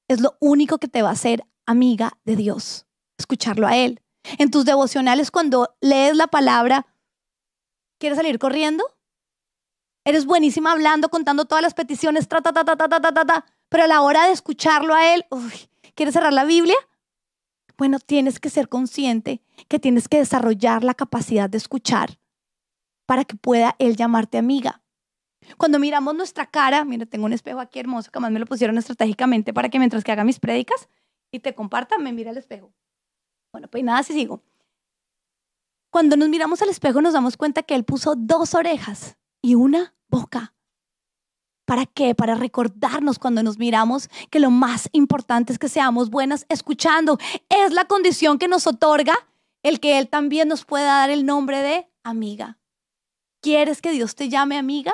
[0.07, 2.87] es lo único que te va a hacer amiga de Dios.
[3.17, 4.01] Escucharlo a Él.
[4.37, 6.87] En tus devocionales, cuando lees la palabra,
[7.99, 8.83] ¿quieres salir corriendo?
[10.03, 13.83] Eres buenísima hablando, contando todas las peticiones, ta, ta, ta, ta, ta, ta, ta, pero
[13.83, 15.25] a la hora de escucharlo a Él,
[15.95, 16.75] ¿quieres cerrar la Biblia?
[17.77, 22.19] Bueno, tienes que ser consciente que tienes que desarrollar la capacidad de escuchar
[23.05, 24.81] para que pueda Él llamarte amiga.
[25.57, 28.77] Cuando miramos nuestra cara, mira, tengo un espejo aquí hermoso que más me lo pusieron
[28.77, 30.89] estratégicamente para que mientras que haga mis prédicas
[31.31, 32.73] y te comparta, me mira al espejo.
[33.51, 34.41] Bueno, pues nada, si sigo.
[35.91, 39.95] Cuando nos miramos al espejo nos damos cuenta que él puso dos orejas y una
[40.07, 40.53] boca.
[41.65, 42.15] ¿Para qué?
[42.15, 47.19] Para recordarnos cuando nos miramos que lo más importante es que seamos buenas escuchando.
[47.47, 49.15] Es la condición que nos otorga
[49.61, 52.57] el que Él también nos pueda dar el nombre de amiga.
[53.41, 54.93] ¿Quieres que Dios te llame amiga?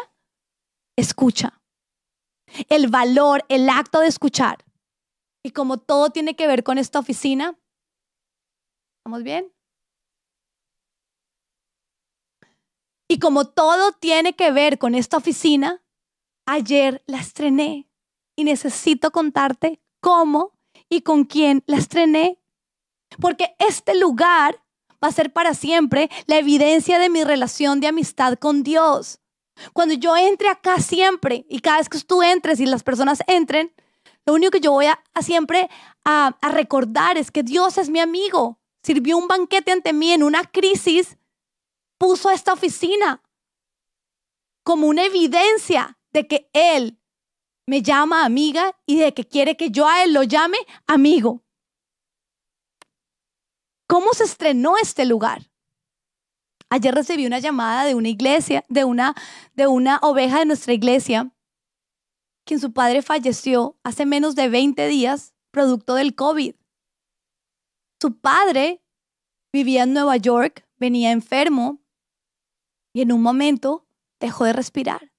[0.98, 1.62] Escucha.
[2.68, 4.65] El valor, el acto de escuchar.
[5.46, 7.56] Y como todo tiene que ver con esta oficina,
[8.98, 9.54] ¿estamos bien?
[13.08, 15.84] Y como todo tiene que ver con esta oficina,
[16.48, 17.88] ayer la estrené
[18.36, 20.58] y necesito contarte cómo
[20.90, 22.42] y con quién la estrené.
[23.22, 28.40] Porque este lugar va a ser para siempre la evidencia de mi relación de amistad
[28.40, 29.20] con Dios.
[29.74, 33.72] Cuando yo entre acá siempre y cada vez que tú entres y las personas entren,
[34.26, 35.70] lo único que yo voy a, siempre
[36.04, 38.60] a, a recordar es que Dios es mi amigo.
[38.84, 41.18] Sirvió un banquete ante mí en una crisis
[41.98, 43.22] puso esta oficina
[44.64, 47.00] como una evidencia de que Él
[47.68, 50.58] me llama amiga y de que quiere que yo a Él lo llame
[50.88, 51.44] amigo.
[53.88, 55.52] ¿Cómo se estrenó este lugar?
[56.70, 59.16] Ayer recibí una llamada de una iglesia, de una,
[59.54, 61.32] de una oveja de nuestra iglesia,
[62.46, 66.56] quien su padre falleció hace menos de 20 días producto del COVID.
[68.02, 68.84] Su padre
[69.52, 71.82] vivía en Nueva York, venía enfermo,
[72.94, 73.86] y en un momento
[74.20, 75.12] dejó de respirar.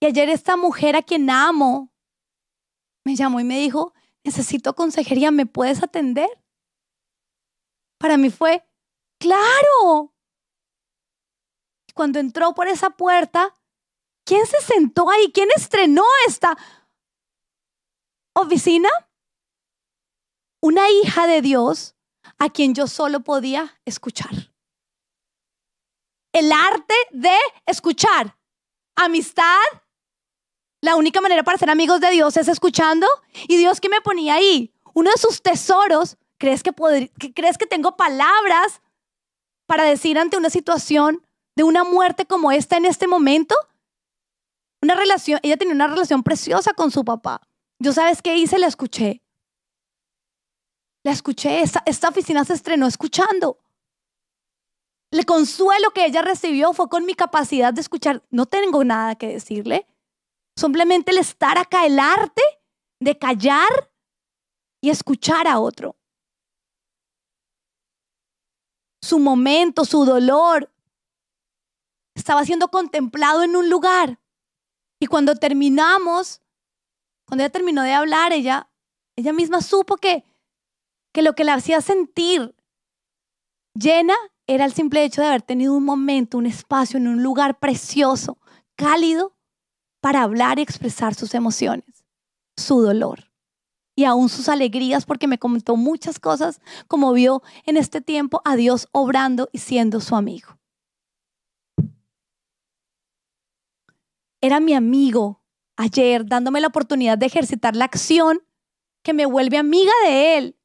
[0.00, 1.92] Y ayer esta mujer a quien amo
[3.04, 3.92] me llamó y me dijo,
[4.24, 6.28] necesito consejería, ¿me puedes atender?
[7.98, 8.66] Para mí fue,
[9.18, 10.13] claro.
[11.94, 13.54] Cuando entró por esa puerta,
[14.24, 15.30] ¿quién se sentó ahí?
[15.32, 16.58] ¿Quién estrenó esta
[18.34, 18.88] oficina?
[20.60, 21.94] Una hija de Dios
[22.38, 24.32] a quien yo solo podía escuchar.
[26.32, 28.36] El arte de escuchar.
[28.96, 29.62] Amistad.
[30.80, 33.06] La única manera para ser amigos de Dios es escuchando.
[33.46, 36.72] Y Dios que me ponía ahí, uno de sus tesoros, ¿crees que,
[37.34, 38.82] ¿crees que tengo palabras
[39.66, 41.24] para decir ante una situación
[41.56, 43.54] de una muerte como esta en este momento?
[44.82, 47.40] Una relación, ella tenía una relación preciosa con su papá.
[47.78, 49.22] Yo sabes qué hice, la escuché.
[51.04, 53.58] La escuché, esta, esta oficina se estrenó escuchando.
[55.10, 58.22] El consuelo que ella recibió fue con mi capacidad de escuchar.
[58.30, 59.86] No tengo nada que decirle.
[60.56, 62.42] Simplemente el estar acá, el arte
[63.00, 63.90] de callar
[64.80, 65.96] y escuchar a otro.
[69.04, 70.70] su momento, su dolor,
[72.14, 74.20] estaba siendo contemplado en un lugar.
[75.00, 76.40] Y cuando terminamos,
[77.26, 78.70] cuando ella terminó de hablar, ella,
[79.16, 80.24] ella misma supo que,
[81.12, 82.54] que lo que la hacía sentir
[83.74, 84.14] llena
[84.46, 88.38] era el simple hecho de haber tenido un momento, un espacio en un lugar precioso,
[88.76, 89.34] cálido,
[90.00, 92.04] para hablar y expresar sus emociones,
[92.56, 93.30] su dolor
[93.96, 98.56] y aún sus alegrías, porque me comentó muchas cosas, como vio en este tiempo a
[98.56, 100.58] Dios obrando y siendo su amigo.
[104.44, 105.42] Era mi amigo
[105.74, 108.46] ayer, dándome la oportunidad de ejercitar la acción
[109.02, 110.60] que me vuelve amiga de Él.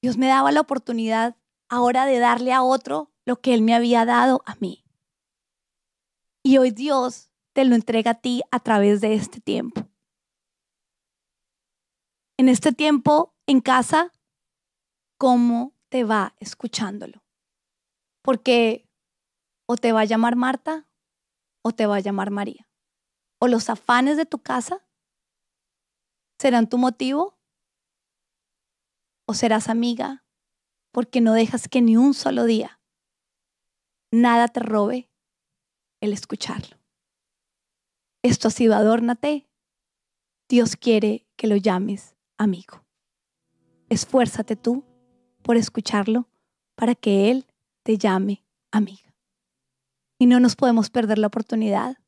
[0.00, 1.36] Dios me daba la oportunidad
[1.68, 4.84] ahora de darle a otro lo que Él me había dado a mí.
[6.44, 9.88] Y hoy Dios te lo entrega a ti a través de este tiempo.
[12.36, 14.12] En este tiempo en casa,
[15.18, 17.24] ¿cómo te va escuchándolo?
[18.22, 18.88] Porque
[19.66, 20.85] o te va a llamar Marta
[21.66, 22.68] o te va a llamar María.
[23.40, 24.86] O los afanes de tu casa
[26.38, 27.36] serán tu motivo
[29.26, 30.24] o serás amiga
[30.92, 32.80] porque no dejas que ni un solo día
[34.12, 35.10] nada te robe
[36.00, 36.76] el escucharlo.
[38.22, 39.48] Esto ha sido Adórnate.
[40.48, 42.84] Dios quiere que lo llames amigo.
[43.88, 44.84] Esfuérzate tú
[45.42, 46.28] por escucharlo
[46.76, 47.44] para que Él
[47.82, 49.05] te llame amiga.
[50.18, 51.98] Y no nos podemos perder la oportunidad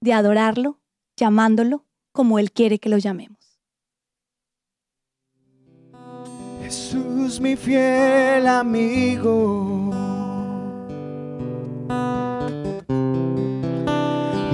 [0.00, 0.80] de adorarlo
[1.16, 3.60] llamándolo como Él quiere que lo llamemos.
[6.62, 9.90] Jesús mi fiel amigo.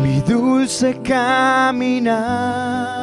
[0.03, 3.01] Mi dulce caminar.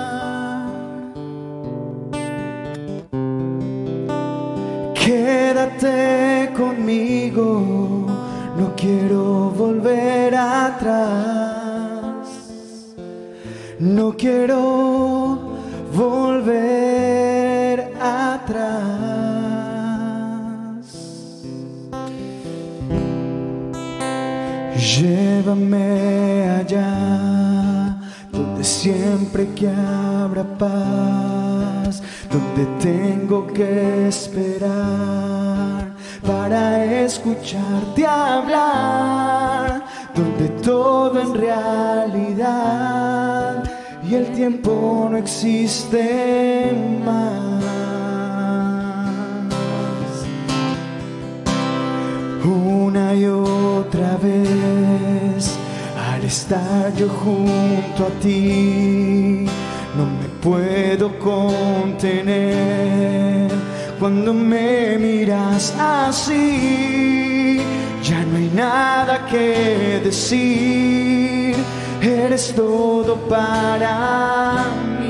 [4.93, 7.96] Quédate conmigo,
[8.77, 12.27] quiero volver atrás.
[13.79, 15.57] No quiero
[15.93, 18.77] volver atrás.
[24.75, 27.99] Llévame allá,
[28.31, 32.01] donde siempre que habrá paz,
[32.31, 35.46] donde tengo que esperar
[36.27, 39.81] para escucharte hablar,
[40.13, 42.77] donde todo en realidad
[44.03, 46.73] y el tiempo no existe
[47.05, 47.63] más.
[52.43, 55.57] Una y otra vez,
[56.11, 59.45] al estar yo junto a ti,
[59.97, 62.67] no me puedo contener.
[63.99, 67.59] Cuando me miras así,
[68.03, 71.55] ya no hay nada que decir,
[71.99, 74.65] eres todo para
[74.99, 75.09] mí.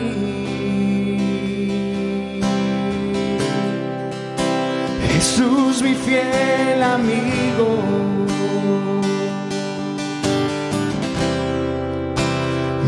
[5.11, 7.67] Jesús, mi fiel amigo.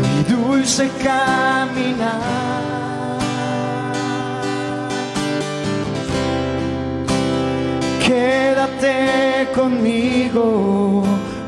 [0.00, 2.49] Mi dulce caminar.
[8.10, 11.04] Quédate conmigo,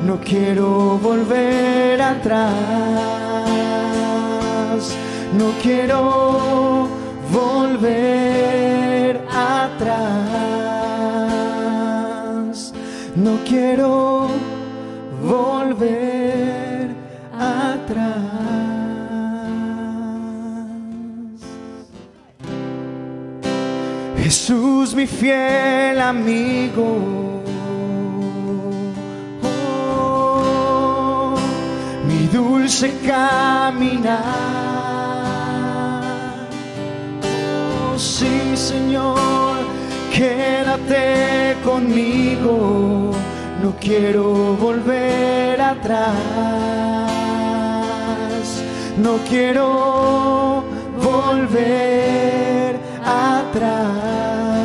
[0.06, 2.52] no quiero volver atrás.
[5.36, 6.86] No quiero
[7.32, 10.12] volver atrás.
[13.16, 14.28] No quiero
[15.20, 16.94] volver
[17.36, 18.71] atrás.
[24.32, 27.42] Jesús, mi fiel amigo.
[30.00, 31.34] Oh,
[32.06, 34.22] mi dulce caminar.
[37.84, 39.58] Oh, sí, Señor,
[40.10, 43.10] quédate conmigo.
[43.62, 46.14] No quiero volver atrás.
[48.96, 50.64] No quiero
[51.02, 54.61] volver atrás.